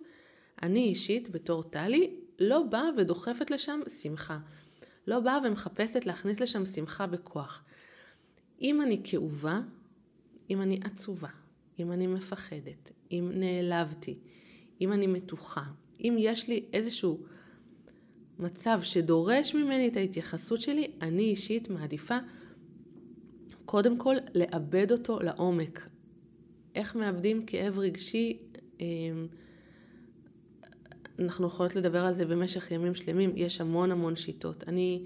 אני 0.63 0.84
אישית 0.84 1.29
בתור 1.29 1.63
טלי 1.63 2.15
לא 2.39 2.63
באה 2.63 2.89
ודוחפת 2.97 3.51
לשם 3.51 3.79
שמחה. 4.01 4.39
לא 5.08 5.19
באה 5.19 5.39
ומחפשת 5.47 6.05
להכניס 6.05 6.39
לשם 6.39 6.65
שמחה 6.65 7.08
בכוח. 7.08 7.63
אם 8.62 8.82
אני 8.82 9.01
כאובה, 9.03 9.62
אם 10.49 10.62
אני 10.62 10.79
עצובה, 10.84 11.29
אם 11.79 11.91
אני 11.91 12.08
מפחדת, 12.08 12.91
אם 13.11 13.31
נעלבתי, 13.33 14.17
אם 14.81 14.93
אני 14.93 15.07
מתוחה, 15.07 15.63
אם 15.99 16.15
יש 16.19 16.47
לי 16.47 16.65
איזשהו 16.73 17.23
מצב 18.39 18.79
שדורש 18.83 19.55
ממני 19.55 19.87
את 19.87 19.97
ההתייחסות 19.97 20.61
שלי, 20.61 20.91
אני 21.01 21.23
אישית 21.23 21.69
מעדיפה 21.69 22.17
קודם 23.65 23.97
כל 23.97 24.15
לאבד 24.35 24.91
אותו 24.91 25.19
לעומק. 25.19 25.89
איך 26.75 26.95
מאבדים 26.95 27.45
כאב 27.45 27.79
רגשי? 27.79 28.37
אמ, 28.79 29.27
אנחנו 31.19 31.47
יכולות 31.47 31.75
לדבר 31.75 32.05
על 32.05 32.13
זה 32.13 32.25
במשך 32.25 32.71
ימים 32.71 32.95
שלמים, 32.95 33.31
יש 33.35 33.61
המון 33.61 33.91
המון 33.91 34.15
שיטות. 34.15 34.63
אני, 34.67 35.05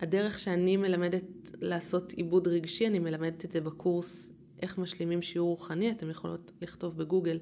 הדרך 0.00 0.38
שאני 0.38 0.76
מלמדת 0.76 1.50
לעשות 1.60 2.12
עיבוד 2.12 2.48
רגשי, 2.48 2.86
אני 2.86 2.98
מלמדת 2.98 3.44
את 3.44 3.50
זה 3.50 3.60
בקורס 3.60 4.31
איך 4.62 4.78
משלימים 4.78 5.22
שיעור 5.22 5.50
רוחני, 5.50 5.90
אתם 5.90 6.10
יכולות 6.10 6.52
לכתוב 6.60 6.98
בגוגל 6.98 7.38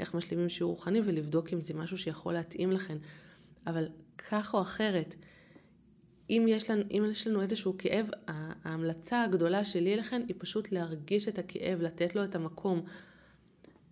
איך 0.00 0.14
משלימים 0.14 0.48
שיעור 0.48 0.72
רוחני 0.72 1.00
ולבדוק 1.04 1.52
אם 1.52 1.60
זה 1.60 1.74
משהו 1.74 1.98
שיכול 1.98 2.32
להתאים 2.32 2.72
לכם. 2.72 2.98
אבל 3.66 3.88
כך 4.28 4.54
או 4.54 4.62
אחרת, 4.62 5.14
אם 6.30 6.46
יש 6.48 6.70
לנו, 6.70 6.82
אם 6.90 7.04
יש 7.10 7.26
לנו 7.26 7.42
איזשהו 7.42 7.74
כאב, 7.78 8.10
ההמלצה 8.64 9.22
הגדולה 9.22 9.64
שלי 9.64 9.96
לכם 9.96 10.22
היא 10.28 10.36
פשוט 10.38 10.72
להרגיש 10.72 11.28
את 11.28 11.38
הכאב, 11.38 11.80
לתת 11.80 12.14
לו 12.14 12.24
את 12.24 12.34
המקום. 12.34 12.82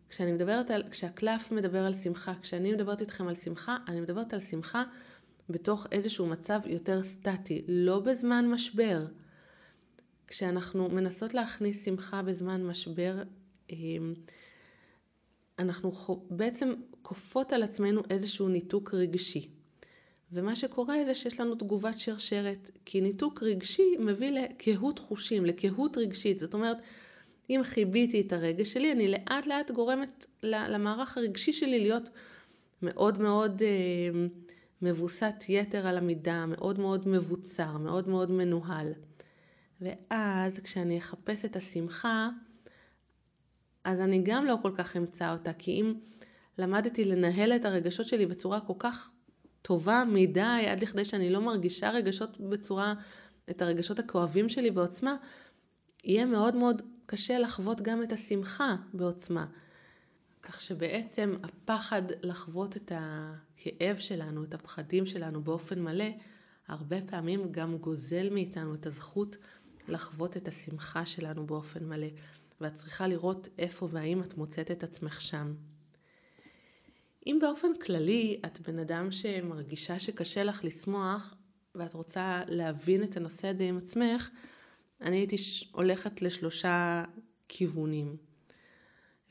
כשאני 0.09 0.33
מדברת 0.33 0.71
על, 0.71 0.83
כשהקלף 0.91 1.53
מדבר 1.53 1.85
על 1.85 1.93
שמחה, 1.93 2.33
כשאני 2.43 2.73
מדברת 2.73 3.01
איתכם 3.01 3.29
על 3.29 3.35
שמחה, 3.35 3.77
אני 3.89 4.01
מדברת 4.01 4.35
על 4.35 4.41
שמחה 4.41 4.85
בתוך 5.49 5.87
איזשהו 5.93 6.27
מצב 6.27 6.61
יותר 6.67 7.03
סטטי, 7.03 7.65
לא 7.69 8.01
בזמן 8.01 8.49
משבר. 8.49 9.07
כשאנחנו 10.31 10.89
מנסות 10.89 11.35
להכניס 11.35 11.85
שמחה 11.85 12.23
בזמן 12.23 12.63
משבר, 12.67 13.23
אמ, 13.71 14.15
אנחנו 15.59 15.93
בעצם 16.31 16.75
כופות 17.03 17.53
על 17.53 17.63
עצמנו 17.63 18.03
איזשהו 18.11 18.49
ניתוק 18.49 18.95
רגשי. 18.95 19.49
ומה 20.33 20.57
שקורה 20.57 20.97
זה 21.07 21.15
שיש 21.15 21.41
לנו 21.41 21.55
תגובת 21.55 21.99
שרשרת, 21.99 22.71
כי 22.85 23.01
ניתוק 23.01 23.43
רגשי 23.43 23.97
מביא 23.99 24.31
לקהות 24.31 24.99
חושים, 24.99 25.47
לקהות 25.47 25.97
רגשית. 25.97 26.39
זאת 26.39 26.55
אומרת, 26.55 26.77
אם 27.51 27.61
חיביתי 27.65 28.21
את 28.21 28.33
הרגש 28.33 28.73
שלי, 28.73 28.93
אני 28.93 29.09
לאט 29.09 29.47
לאט 29.47 29.71
גורמת 29.71 30.27
למערך 30.43 31.19
הרגשי 31.19 31.53
שלי 31.53 31.81
להיות 31.81 32.11
מאוד 32.83 33.21
מאוד 33.21 33.63
אה, 33.63 34.27
מבוסת 34.83 35.35
יתר 35.49 35.87
על 35.87 35.99
המידה, 35.99 36.47
מאוד 36.47 36.79
מאוד 36.79 37.09
מבוצר, 37.09 37.79
מאוד 37.79 38.09
מאוד 38.09 38.31
מנוהל. 38.31 38.93
ואז 39.81 40.59
כשאני 40.59 40.99
אחפש 40.99 41.45
את 41.45 41.57
השמחה, 41.57 42.29
אז 43.85 44.01
אני 44.01 44.23
גם 44.25 44.45
לא 44.45 44.57
כל 44.63 44.71
כך 44.75 44.97
אמצא 44.97 45.33
אותה, 45.33 45.53
כי 45.53 45.71
אם 45.71 45.95
למדתי 46.59 47.05
לנהל 47.05 47.53
את 47.53 47.65
הרגשות 47.65 48.09
שלי 48.09 48.27
בצורה 48.27 48.61
כל 48.61 48.75
כך 48.79 49.11
טובה 49.63 50.05
מדי, 50.13 50.67
עד 50.69 50.83
לכדי 50.83 51.05
שאני 51.05 51.31
לא 51.31 51.41
מרגישה 51.41 51.91
רגשות 51.91 52.41
בצורה, 52.41 52.95
את 53.51 53.63
הרגשות 53.63 53.99
הכואבים 53.99 54.49
שלי 54.49 54.71
בעוצמה, 54.71 55.17
יהיה 56.05 56.27
מאוד 56.27 56.57
מאוד 56.57 56.83
קשה 57.07 57.39
לחוות 57.39 57.81
גם 57.81 58.03
את 58.03 58.13
השמחה 58.13 58.77
בעוצמה. 58.95 59.47
כך 60.43 60.61
שבעצם 60.61 61.37
הפחד 61.43 62.03
לחוות 62.23 62.77
את 62.77 62.93
הכאב 62.95 63.97
שלנו, 63.97 64.45
את 64.45 64.55
הפחדים 64.55 65.07
שלנו 65.07 65.43
באופן 65.43 65.83
מלא, 65.83 66.09
הרבה 66.69 66.97
פעמים 67.07 67.53
גם 67.53 67.79
גוזל 67.79 68.29
מאיתנו 68.31 68.75
את 68.75 68.87
הזכות 68.87 69.37
לחוות 69.89 70.37
את 70.37 70.49
השמחה 70.49 71.07
שלנו 71.07 71.47
באופן 71.47 71.85
מלא, 71.85 72.07
ואת 72.61 72.75
צריכה 72.75 73.09
לראות 73.09 73.49
איפה 73.59 73.89
והאם 73.91 74.23
את 74.23 74.37
מוצאת 74.37 74.71
את 74.71 74.83
עצמך 74.83 75.21
שם. 75.21 75.55
אם 77.27 77.39
באופן 77.41 77.69
כללי 77.85 78.41
את 78.47 78.61
בן 78.61 78.79
אדם 78.79 79.11
שמרגישה 79.11 79.99
שקשה 79.99 80.45
לך 80.45 80.65
לשמוח, 80.65 81.35
ואת 81.75 81.95
רוצה 81.95 82.43
להבין 82.49 83.03
את 83.03 83.17
הנושא 83.17 83.49
הזה 83.49 83.65
עם 83.65 83.77
עצמך, 83.77 84.29
אני 85.01 85.17
הייתי 85.17 85.37
הולכת 85.73 86.23
לשלושה 86.23 87.05
כיוונים. 87.49 88.17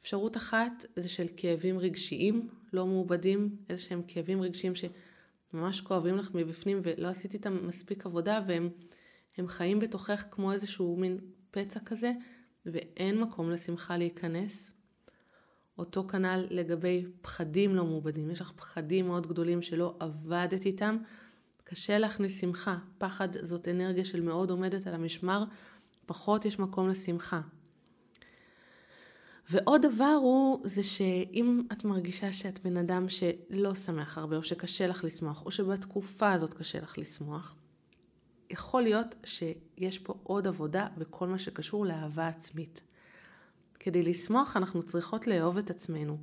אפשרות 0.02 0.38
אחת 0.38 0.86
זה 0.96 1.10
של 1.10 1.26
כאבים 1.38 1.80
רגשיים 1.80 2.50
לא 2.74 2.86
מעובדים, 2.86 3.56
איזה 3.70 3.82
שהם 3.82 4.02
כאבים 4.08 4.42
רגשיים 4.42 4.74
ממש 5.54 5.82
כואבים 5.82 6.18
לך 6.18 6.30
מבפנים 6.34 6.80
ולא 6.84 7.08
עשית 7.08 7.34
איתם 7.34 7.68
מספיק 7.68 8.06
עבודה 8.06 8.42
והם 8.48 8.70
חיים 9.48 9.80
בתוכך 9.80 10.24
כמו 10.32 10.52
איזשהו 10.52 10.98
מין 10.98 11.18
פצע 11.52 11.80
כזה 11.80 12.12
ואין 12.65 13.22
מקום 13.22 13.50
לשמחה 13.50 13.98
להיכנס. 13.98 14.72
אותו 15.78 16.08
כנ"ל 16.08 16.48
לגבי 16.50 17.06
פחדים 17.22 17.76
לא 17.76 17.86
מעובדים. 17.86 18.32
יש 18.32 18.42
לך 18.42 18.52
פחדים 18.56 19.08
מאוד 19.08 19.28
גדולים 19.28 19.62
שלא 19.62 19.96
עבדת 20.00 20.65
איתם, 20.65 20.98
קשה 21.63 21.98
להכניס 21.98 22.42
שמחה. 22.42 22.78
פחד 22.98 23.28
זאת 23.38 23.68
אנרגיה 23.68 24.06
של 24.06 24.22
מאוד 24.22 24.50
עומדת 24.50 24.88
על 24.88 24.94
המשמר, 24.94 25.44
פחות 26.06 26.46
יש 26.46 26.60
מקום 26.60 26.89
לשמחה. 26.89 27.42
ועוד 29.50 29.82
דבר 29.82 30.18
הוא, 30.22 30.62
זה 30.68 30.84
שאם 30.84 31.62
את 31.72 31.86
מרגישה 31.86 32.32
שאת 32.32 32.60
בן 32.63 32.78
אדם 32.78 33.10
שלא 33.10 33.76
שמח 33.76 34.18
הרבה, 34.18 34.38
או 34.38 34.44
שקשה 34.44 34.88
לך 34.88 35.04
לשמוח, 35.04 35.46
או 35.46 35.52
שבתקופה 35.52 36.32
הזאת 36.32 36.54
קשה 36.54 36.80
לך 36.80 36.98
לשמוח, 36.98 37.56
יכול 38.50 38.82
להיות 38.82 39.16
שיש 39.24 40.00
פה 40.00 40.14
עוד 40.24 40.48
עבודה 40.48 40.88
בכל 40.98 41.28
מה 41.28 41.40
שקשור 41.40 41.86
לאהבה 41.86 42.28
עצמית. 42.28 42.82
כדי 43.80 44.04
לשמוח 44.04 44.58
אנחנו 44.58 44.84
צריכות 44.84 45.28
לאהוב 45.28 45.58
את 45.58 45.70
עצמנו. 45.70 46.18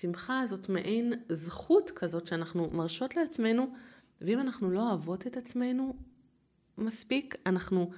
שמחה 0.00 0.42
זאת 0.46 0.68
מעין 0.68 1.12
זכות 1.28 1.90
כזאת 1.90 2.26
שאנחנו 2.26 2.70
מרשות 2.70 3.16
לעצמנו, 3.16 3.66
ואם 4.20 4.40
אנחנו 4.40 4.70
לא 4.70 4.88
אוהבות 4.88 5.26
את 5.26 5.36
עצמנו 5.36 5.96
מספיק, 6.78 7.34
אנחנו 7.46 7.90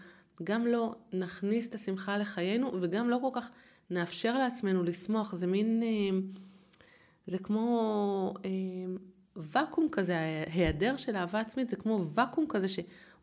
גם 0.44 0.66
לא 0.66 0.94
נכניס 1.12 1.68
את 1.68 1.74
השמחה 1.74 2.18
לחיינו 2.18 2.72
וגם 2.82 3.10
לא 3.10 3.18
כל 3.20 3.40
כך 3.40 3.50
נאפשר 3.90 4.38
לעצמנו 4.38 4.82
לשמוח. 4.82 5.34
זה 5.34 5.46
מין, 5.46 5.82
אה, 5.82 6.18
זה 7.26 7.38
כמו 7.38 8.34
אה, 8.44 8.50
ואקום 9.36 9.88
כזה, 9.92 10.18
ההיעדר 10.18 10.96
של 10.96 11.16
אהבה 11.16 11.40
עצמית 11.40 11.68
זה 11.68 11.76
כמו 11.76 12.04
ואקום 12.14 12.46
כזה 12.48 12.66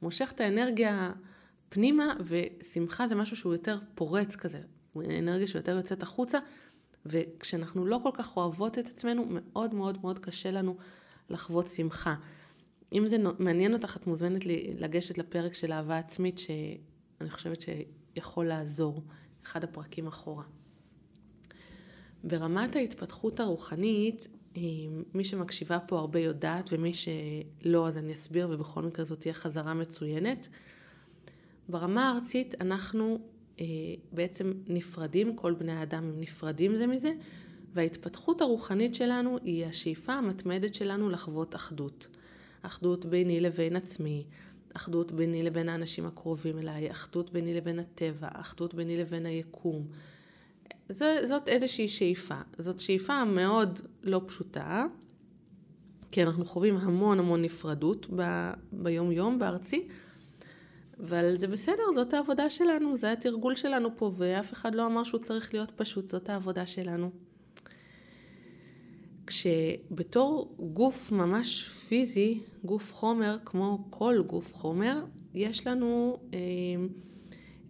שמושך 0.04 0.32
את 0.36 0.42
האנרגיה 0.42 1.12
פנימה, 1.70 2.16
ושמחה 2.26 3.08
זה 3.08 3.16
משהו 3.16 3.38
שהוא 3.38 3.54
יותר 3.54 3.80
פורץ 3.96 4.36
כזה, 4.36 4.60
אנרגיה 4.96 5.48
שיותר 5.48 5.76
יוצאת 5.76 6.04
החוצה, 6.04 6.40
וכשאנחנו 7.06 7.86
לא 7.86 8.00
כל 8.04 8.10
כך 8.14 8.38
אוהבות 8.38 8.80
את 8.80 8.88
עצמנו, 8.88 9.26
מאוד 9.30 9.74
מאוד 9.74 9.98
מאוד 10.02 10.20
קשה 10.20 10.52
לנו 10.52 10.78
לחוות 11.30 11.68
שמחה. 11.68 12.16
אם 12.94 13.08
זה 13.08 13.18
מעניין 13.40 13.74
אותך, 13.74 13.98
את 13.98 14.08
מוזמנת 14.08 14.46
לגשת 14.80 15.18
לפרק 15.18 15.54
של 15.54 15.72
אהבה 15.72 15.98
עצמית, 15.98 16.38
שאני 16.38 17.30
חושבת 17.30 17.60
שיכול 17.62 18.46
לעזור, 18.46 19.04
אחד 19.44 19.64
הפרקים 19.64 20.08
אחורה. 20.08 20.44
ברמת 22.24 22.76
ההתפתחות 22.76 23.40
הרוחנית, 23.40 24.28
מי 25.14 25.24
שמקשיבה 25.24 25.80
פה 25.80 26.00
הרבה 26.00 26.20
יודעת, 26.20 26.70
ומי 26.74 26.92
שלא 26.94 27.88
אז 27.88 27.98
אני 27.98 28.14
אסביר, 28.14 28.48
ובכל 28.52 28.82
מקרה 28.82 29.06
זאת 29.06 29.20
תהיה 29.20 29.34
חזרה 29.34 29.74
מצוינת. 29.74 30.48
ברמה 31.70 32.10
הארצית 32.10 32.56
אנחנו 32.62 33.20
אה, 33.60 33.66
בעצם 34.12 34.54
נפרדים, 34.68 35.36
כל 35.36 35.54
בני 35.54 35.72
האדם 35.72 36.04
הם 36.04 36.20
נפרדים 36.20 36.76
זה 36.76 36.88
מזה, 36.88 37.12
וההתפתחות 37.74 38.42
הרוחנית 38.42 38.96
שלנו 38.96 39.38
היא 39.44 39.66
השאיפה 39.66 40.14
המתמדת 40.14 40.74
שלנו 40.74 41.10
לחוות 41.10 41.56
אחדות. 41.56 42.08
אחדות 42.62 43.06
ביני 43.06 43.40
לבין 43.40 43.76
עצמי, 43.76 44.24
אחדות 44.74 45.12
ביני 45.12 45.44
לבין 45.44 45.70
האנשים 45.70 46.06
הקרובים 46.06 46.58
אליי, 46.58 46.92
אחדות 46.92 47.34
ביני 47.34 47.54
לבין 47.54 47.80
הטבע, 47.80 48.28
אחדות 48.32 48.74
ביני 48.74 48.98
לבין 48.98 49.26
היקום. 49.26 49.88
זו, 50.90 51.06
זאת 51.26 51.50
איזושהי 51.50 51.90
שאיפה. 51.90 52.40
זאת 52.58 52.80
שאיפה 52.80 53.26
מאוד 53.26 53.80
לא 54.04 54.22
פשוטה, 54.26 54.86
כי 56.12 56.24
אנחנו 56.24 56.46
חווים 56.46 56.78
המון 56.78 57.20
המון 57.20 57.42
נפרדות 57.42 58.08
ב, 58.16 58.52
ביום 58.72 59.12
יום 59.12 59.40
בארצי, 59.40 59.88
אבל 61.00 61.36
זה 61.38 61.48
בסדר, 61.48 61.84
זאת 61.96 62.14
העבודה 62.14 62.50
שלנו, 62.50 62.98
זה 62.98 63.12
התרגול 63.12 63.56
שלנו 63.56 63.90
פה, 63.98 64.12
ואף 64.18 64.54
אחד 64.54 64.76
לא 64.76 64.86
אמר 64.86 65.04
שהוא 65.04 65.22
צריך 65.22 65.54
להיות 65.54 65.72
פשוט, 65.76 66.10
זאת 66.10 66.30
העבודה 66.30 66.68
שלנו. 66.68 67.12
כשבתור 69.28 70.56
גוף 70.60 71.12
ממש 71.12 71.64
פיזי, 71.64 72.40
גוף 72.64 72.94
חומר, 72.94 73.38
כמו 73.46 73.88
כל 73.90 74.24
גוף 74.28 74.54
חומר, 74.54 75.04
יש 75.34 75.68
לנו 75.68 76.18
אה, 76.34 76.40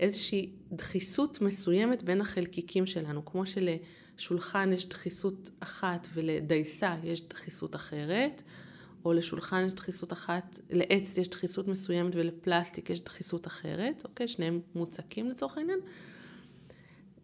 איזושהי 0.04 0.52
דחיסות 0.72 1.42
מסוימת 1.42 2.04
בין 2.04 2.22
החלקיקים 2.22 2.86
שלנו, 2.86 3.26
כמו 3.26 3.44
שלשולחן 3.46 4.74
יש 4.74 4.90
דחיסות 4.90 5.50
אחת 5.60 6.08
ולדייסה 6.14 6.96
יש 7.04 7.28
דחיסות 7.28 7.76
אחרת, 7.76 8.44
או 9.06 9.14
לשולחן 9.14 9.66
יש 9.66 9.72
דחיסות 9.72 10.14
אחת, 10.14 10.60
לעץ 10.70 11.18
יש 11.18 11.28
דחיסות 11.28 11.68
מסוימת 11.68 12.16
ולפלסטיק 12.16 12.90
יש 12.90 13.00
דחיסות 13.00 13.48
אחרת, 13.48 14.06
אוקיי? 14.06 14.28
שניהם 14.28 14.60
מוצקים 14.76 15.30
לצורך 15.30 15.58
העניין. 15.58 15.80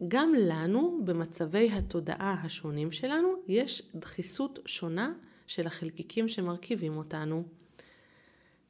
גם 0.07 0.33
לנו, 0.37 1.01
במצבי 1.05 1.71
התודעה 1.71 2.35
השונים 2.43 2.91
שלנו, 2.91 3.33
יש 3.47 3.81
דחיסות 3.95 4.59
שונה 4.65 5.13
של 5.47 5.67
החלקיקים 5.67 6.27
שמרכיבים 6.27 6.97
אותנו. 6.97 7.43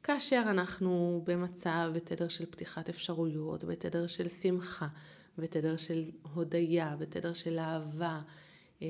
כאשר 0.02 0.42
אנחנו 0.46 1.22
במצב, 1.26 1.90
בתדר 1.94 2.28
של 2.28 2.46
פתיחת 2.46 2.88
אפשרויות, 2.88 3.64
בתדר 3.64 4.06
של 4.06 4.28
שמחה, 4.28 4.88
בתדר 5.38 5.76
של 5.76 6.02
הודיה, 6.34 6.96
בתדר 6.98 7.32
של 7.32 7.58
אהבה, 7.58 8.20
אה, 8.82 8.86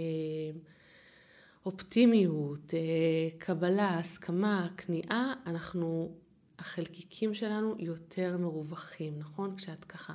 אופטימיות, 1.66 2.74
אה, 2.74 3.38
קבלה, 3.38 3.98
הסכמה, 3.98 4.68
כניעה, 4.76 5.34
אנחנו, 5.46 6.14
החלקיקים 6.58 7.34
שלנו 7.34 7.74
יותר 7.78 8.38
מרווחים, 8.38 9.18
נכון? 9.18 9.56
כשאת 9.56 9.84
ככה 9.84 10.14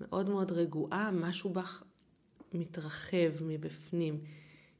מאוד 0.00 0.28
מאוד 0.28 0.52
רגועה, 0.52 1.10
משהו 1.10 1.50
בך 1.50 1.82
מתרחב 2.52 3.32
מבפנים. 3.40 4.20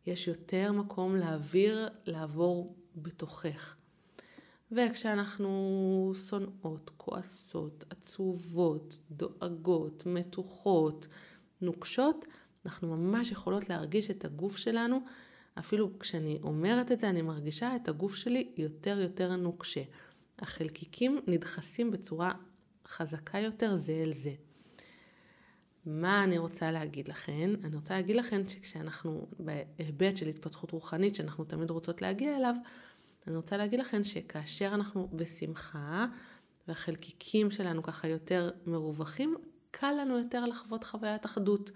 יש 0.06 0.28
יותר 0.28 0.72
מקום 0.72 1.16
להעביר, 1.16 1.88
לעבור 2.06 2.76
בתוכך. 2.96 3.76
וכשאנחנו 4.76 6.12
שונאות, 6.28 6.90
כועסות, 6.96 7.84
עצובות, 7.90 8.98
דואגות, 9.10 10.02
מתוחות, 10.06 11.06
נוקשות, 11.60 12.26
אנחנו 12.66 12.96
ממש 12.96 13.30
יכולות 13.30 13.68
להרגיש 13.68 14.10
את 14.10 14.24
הגוף 14.24 14.56
שלנו 14.56 15.00
אפילו 15.58 15.98
כשאני 15.98 16.38
אומרת 16.42 16.92
את 16.92 16.98
זה, 16.98 17.10
אני 17.10 17.22
מרגישה 17.22 17.76
את 17.76 17.88
הגוף 17.88 18.14
שלי 18.14 18.52
יותר 18.56 19.00
יותר 19.00 19.36
נוקשה. 19.36 19.82
החלקיקים 20.38 21.20
נדחסים 21.26 21.90
בצורה 21.90 22.32
חזקה 22.88 23.38
יותר 23.38 23.76
זה 23.76 23.92
אל 23.92 24.12
זה. 24.14 24.32
מה 25.86 26.24
אני 26.24 26.38
רוצה 26.38 26.70
להגיד 26.70 27.08
לכן? 27.08 27.50
אני 27.64 27.76
רוצה 27.76 27.94
להגיד 27.94 28.16
לכן 28.16 28.48
שכשאנחנו 28.48 29.26
בהיבט 29.38 30.16
של 30.16 30.28
התפתחות 30.28 30.70
רוחנית 30.70 31.14
שאנחנו 31.14 31.44
תמיד 31.44 31.70
רוצות 31.70 32.02
להגיע 32.02 32.36
אליו, 32.36 32.54
אני 33.26 33.36
רוצה 33.36 33.56
להגיד 33.56 33.80
לכן 33.80 34.04
שכאשר 34.04 34.70
אנחנו 34.74 35.08
בשמחה 35.12 36.06
והחלקיקים 36.68 37.50
שלנו 37.50 37.82
ככה 37.82 38.08
יותר 38.08 38.50
מרווחים, 38.66 39.36
קל 39.70 39.92
לנו 40.00 40.18
יותר 40.18 40.44
לחוות 40.44 40.84
חוויית 40.84 41.26
אחדות. 41.26 41.70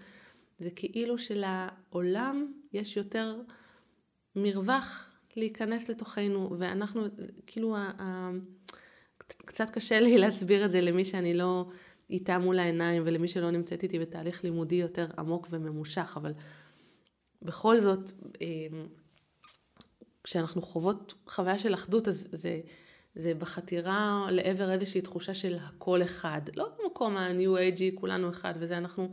זה 0.59 0.69
כאילו 0.75 1.17
שלעולם 1.17 2.53
יש 2.73 2.97
יותר 2.97 3.41
מרווח 4.35 5.15
להיכנס 5.35 5.89
לתוכנו, 5.89 6.55
ואנחנו, 6.59 7.05
כאילו, 7.47 7.75
ה, 7.75 7.91
ה, 7.99 8.29
קצת 9.27 9.69
קשה 9.69 9.99
לי 9.99 10.17
להסביר 10.17 10.65
את 10.65 10.71
זה 10.71 10.81
למי 10.81 11.05
שאני 11.05 11.33
לא 11.33 11.69
איתה 12.09 12.37
מול 12.37 12.59
העיניים, 12.59 13.03
ולמי 13.05 13.27
שלא 13.27 13.51
נמצאת 13.51 13.83
איתי 13.83 13.99
בתהליך 13.99 14.43
לימודי 14.43 14.75
יותר 14.75 15.07
עמוק 15.17 15.47
וממושך, 15.49 16.13
אבל 16.15 16.33
בכל 17.41 17.79
זאת, 17.79 18.11
אמ, 18.41 18.87
כשאנחנו 20.23 20.61
חוות 20.61 21.13
חוויה 21.27 21.59
של 21.59 21.73
אחדות, 21.73 22.07
אז 22.07 22.27
זה, 22.31 22.59
זה 23.15 23.33
בחתירה 23.33 24.27
לעבר 24.31 24.71
איזושהי 24.71 25.01
תחושה 25.01 25.33
של 25.33 25.57
הכל 25.61 26.03
אחד. 26.03 26.41
לא 26.55 26.69
במקום 26.79 27.17
ה-new 27.17 27.77
age, 27.77 27.99
כולנו 27.99 28.29
אחד 28.29 28.53
וזה, 28.59 28.77
אנחנו, 28.77 29.11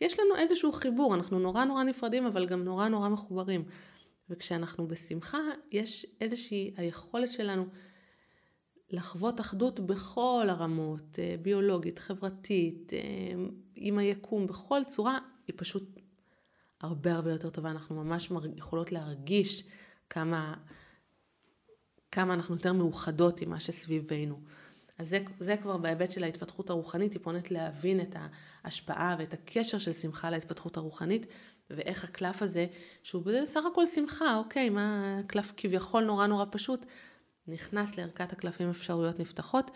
יש 0.00 0.20
לנו 0.20 0.36
איזשהו 0.36 0.72
חיבור, 0.72 1.14
אנחנו 1.14 1.38
נורא 1.38 1.64
נורא 1.64 1.82
נפרדים, 1.82 2.26
אבל 2.26 2.46
גם 2.46 2.64
נורא 2.64 2.88
נורא 2.88 3.08
מחוברים. 3.08 3.64
וכשאנחנו 4.30 4.88
בשמחה, 4.88 5.38
יש 5.72 6.06
איזושהי 6.20 6.74
היכולת 6.76 7.32
שלנו 7.32 7.66
לחוות 8.90 9.40
אחדות 9.40 9.80
בכל 9.80 10.46
הרמות, 10.48 11.18
אה, 11.18 11.34
ביולוגית, 11.42 11.98
חברתית, 11.98 12.92
אה, 12.92 12.98
עם 13.76 13.98
היקום, 13.98 14.46
בכל 14.46 14.80
צורה, 14.84 15.18
היא 15.46 15.54
פשוט 15.58 16.00
הרבה 16.80 17.12
הרבה 17.12 17.30
יותר 17.32 17.50
טובה. 17.50 17.70
אנחנו 17.70 18.04
ממש 18.04 18.30
יכולות 18.56 18.92
להרגיש 18.92 19.64
כמה, 20.10 20.54
כמה 22.12 22.34
אנחנו 22.34 22.54
יותר 22.54 22.72
מאוחדות 22.72 23.40
עם 23.40 23.50
מה 23.50 23.60
שסביבנו. 23.60 24.40
אז 24.98 25.08
זה, 25.08 25.18
זה 25.40 25.56
כבר 25.56 25.76
בהיבט 25.76 26.10
של 26.10 26.24
ההתפתחות 26.24 26.70
הרוחנית, 26.70 27.12
טיפונת 27.12 27.50
להבין 27.50 28.00
את 28.00 28.16
ההשפעה 28.64 29.16
ואת 29.18 29.34
הקשר 29.34 29.78
של 29.78 29.92
שמחה 29.92 30.30
להתפתחות 30.30 30.76
הרוחנית, 30.76 31.26
ואיך 31.70 32.04
הקלף 32.04 32.42
הזה, 32.42 32.66
שהוא 33.02 33.22
בסך 33.22 33.64
הכל 33.72 33.86
שמחה, 33.86 34.36
אוקיי, 34.36 34.70
מה 34.70 35.18
קלף 35.26 35.52
כביכול 35.56 36.04
נורא 36.04 36.26
נורא 36.26 36.44
פשוט, 36.50 36.86
נכנס 37.46 37.96
לערכת 37.96 38.32
הקלפים 38.32 38.70
אפשרויות 38.70 39.18
נפתחות 39.18 39.70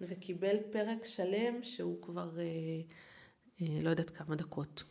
וקיבל 0.00 0.56
פרק 0.72 1.04
שלם 1.04 1.62
שהוא 1.62 2.02
כבר 2.02 2.38
אה, 2.38 2.44
אה, 3.62 3.82
לא 3.82 3.90
יודעת 3.90 4.10
כמה 4.10 4.36
דקות. 4.36 4.82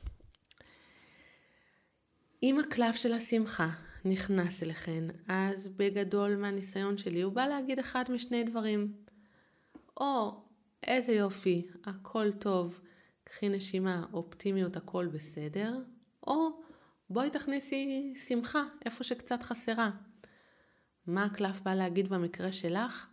אם 2.43 2.60
הקלף 2.60 2.95
של 2.95 3.13
השמחה 3.13 3.69
נכנס 4.05 4.63
אליכן, 4.63 5.03
אז 5.27 5.67
בגדול 5.67 6.35
מהניסיון 6.35 6.97
שלי 6.97 7.21
הוא 7.21 7.33
בא 7.33 7.45
להגיד 7.45 7.79
אחד 7.79 8.03
משני 8.09 8.43
דברים. 8.43 8.93
או 9.97 10.41
איזה 10.83 11.11
יופי, 11.11 11.67
הכל 11.85 12.31
טוב, 12.31 12.79
קחי 13.23 13.49
נשימה, 13.49 14.05
אופטימיות, 14.13 14.77
הכל 14.77 15.07
בסדר, 15.07 15.79
או 16.27 16.61
בואי 17.09 17.29
תכניסי 17.29 18.13
שמחה 18.27 18.63
איפה 18.85 19.03
שקצת 19.03 19.43
חסרה. 19.43 19.91
מה 21.07 21.23
הקלף 21.23 21.61
בא 21.61 21.73
להגיד 21.73 22.09
במקרה 22.09 22.51
שלך? 22.51 23.07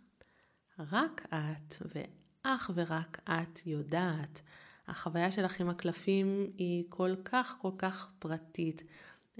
רק 0.79 1.27
את 1.29 1.75
ואך 1.81 2.71
ורק 2.75 3.21
את 3.29 3.67
יודעת. 3.67 4.41
החוויה 4.87 5.31
שלך 5.31 5.59
עם 5.59 5.69
הקלפים 5.69 6.47
היא 6.57 6.85
כל 6.89 7.15
כך 7.25 7.57
כל 7.61 7.71
כך 7.77 8.11
פרטית. 8.19 8.83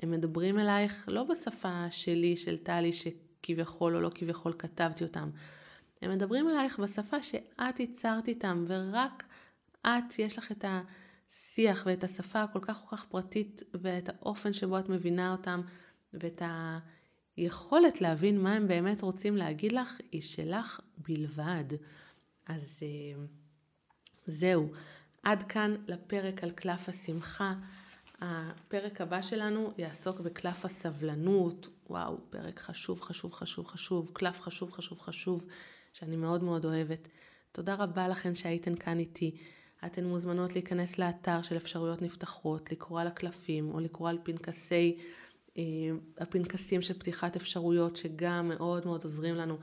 הם 0.01 0.11
מדברים 0.11 0.59
אלייך 0.59 1.05
לא 1.07 1.23
בשפה 1.23 1.85
שלי, 1.91 2.37
של 2.37 2.57
טלי, 2.57 2.91
שכביכול 2.93 3.95
או 3.95 4.01
לא 4.01 4.09
כביכול 4.15 4.53
כתבתי 4.59 5.03
אותם. 5.03 5.29
הם 6.01 6.11
מדברים 6.11 6.49
אלייך 6.49 6.79
בשפה 6.79 7.21
שאת 7.21 7.79
ייצרת 7.79 8.27
איתם, 8.27 8.65
ורק 8.67 9.23
את, 9.81 10.19
יש 10.19 10.37
לך 10.37 10.51
את 10.51 10.65
השיח 10.67 11.83
ואת 11.85 12.03
השפה 12.03 12.43
הכל 12.43 12.59
כך 12.61 12.83
כל 12.89 12.97
כך 12.97 13.05
פרטית, 13.05 13.61
ואת 13.73 14.09
האופן 14.09 14.53
שבו 14.53 14.79
את 14.79 14.89
מבינה 14.89 15.31
אותם, 15.31 15.61
ואת 16.13 16.41
היכולת 17.37 18.01
להבין 18.01 18.41
מה 18.41 18.53
הם 18.53 18.67
באמת 18.67 19.01
רוצים 19.01 19.37
להגיד 19.37 19.71
לך, 19.71 19.97
היא 20.11 20.21
שלך 20.21 20.79
בלבד. 20.97 21.65
אז 22.45 22.79
אה, 22.81 23.23
זהו, 24.25 24.71
עד 25.23 25.43
כאן 25.43 25.75
לפרק 25.87 26.43
על 26.43 26.51
קלף 26.51 26.89
השמחה. 26.89 27.53
הפרק 28.25 29.01
הבא 29.01 29.21
שלנו 29.21 29.73
יעסוק 29.77 30.19
בקלף 30.19 30.65
הסבלנות. 30.65 31.67
וואו, 31.89 32.17
פרק 32.29 32.59
חשוב, 32.59 33.01
חשוב, 33.01 33.33
חשוב, 33.33 33.67
חשוב, 33.67 34.11
קלף 34.13 34.41
חשוב, 34.41 34.71
חשוב, 34.71 35.01
חשוב, 35.01 35.45
שאני 35.93 36.15
מאוד 36.15 36.43
מאוד 36.43 36.65
אוהבת. 36.65 37.07
תודה 37.51 37.75
רבה 37.75 38.07
לכן 38.07 38.35
שהייתן 38.35 38.75
כאן 38.75 38.99
איתי. 38.99 39.35
אתן 39.85 40.05
מוזמנות 40.05 40.53
להיכנס 40.53 40.97
לאתר 40.97 41.41
של 41.41 41.57
אפשרויות 41.57 42.01
נפתחות, 42.01 42.71
לקרוא 42.71 43.01
על 43.01 43.07
הקלפים 43.07 43.71
או 43.73 43.79
לקרוא 43.79 44.09
על 44.09 44.17
פנקסי, 44.23 44.97
אה, 45.57 45.63
הפנקסים 46.17 46.81
של 46.81 46.99
פתיחת 46.99 47.35
אפשרויות 47.35 47.95
שגם 47.95 48.47
מאוד 48.47 48.85
מאוד 48.85 49.03
עוזרים 49.03 49.35
לנו 49.35 49.57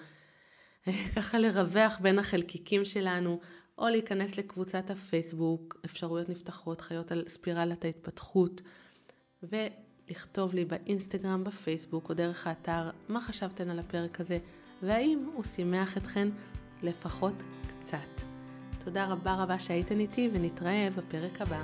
אה, 0.89 0.93
ככה 1.17 1.39
לרווח 1.39 1.99
בין 2.01 2.19
החלקיקים 2.19 2.85
שלנו. 2.85 3.41
או 3.81 3.89
להיכנס 3.89 4.39
לקבוצת 4.39 4.91
הפייסבוק, 4.91 5.81
אפשרויות 5.85 6.29
נפתחות, 6.29 6.81
חיות 6.81 7.13
על 7.13 7.25
ספירלת 7.29 7.85
ההתפתחות, 7.85 8.63
ולכתוב 9.43 10.55
לי 10.55 10.65
באינסטגרם, 10.65 11.45
בפייסבוק 11.45 12.09
או 12.09 12.15
דרך 12.15 12.47
האתר 12.47 12.91
מה 13.09 13.21
חשבתן 13.21 13.71
על 13.71 13.79
הפרק 13.79 14.21
הזה, 14.21 14.39
והאם 14.83 15.31
הוא 15.35 15.45
שימח 15.45 15.97
אתכן 15.97 16.29
לפחות 16.83 17.35
קצת. 17.67 18.25
תודה 18.85 19.07
רבה 19.07 19.35
רבה 19.35 19.59
שהייתן 19.59 20.01
איתי 20.01 20.31
ונתראה 20.33 20.89
בפרק 20.97 21.41
הבא. 21.41 21.63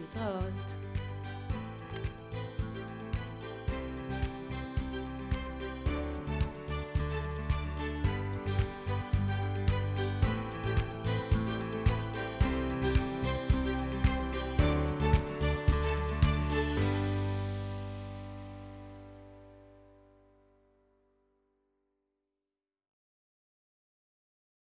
להתראות. 0.00 0.85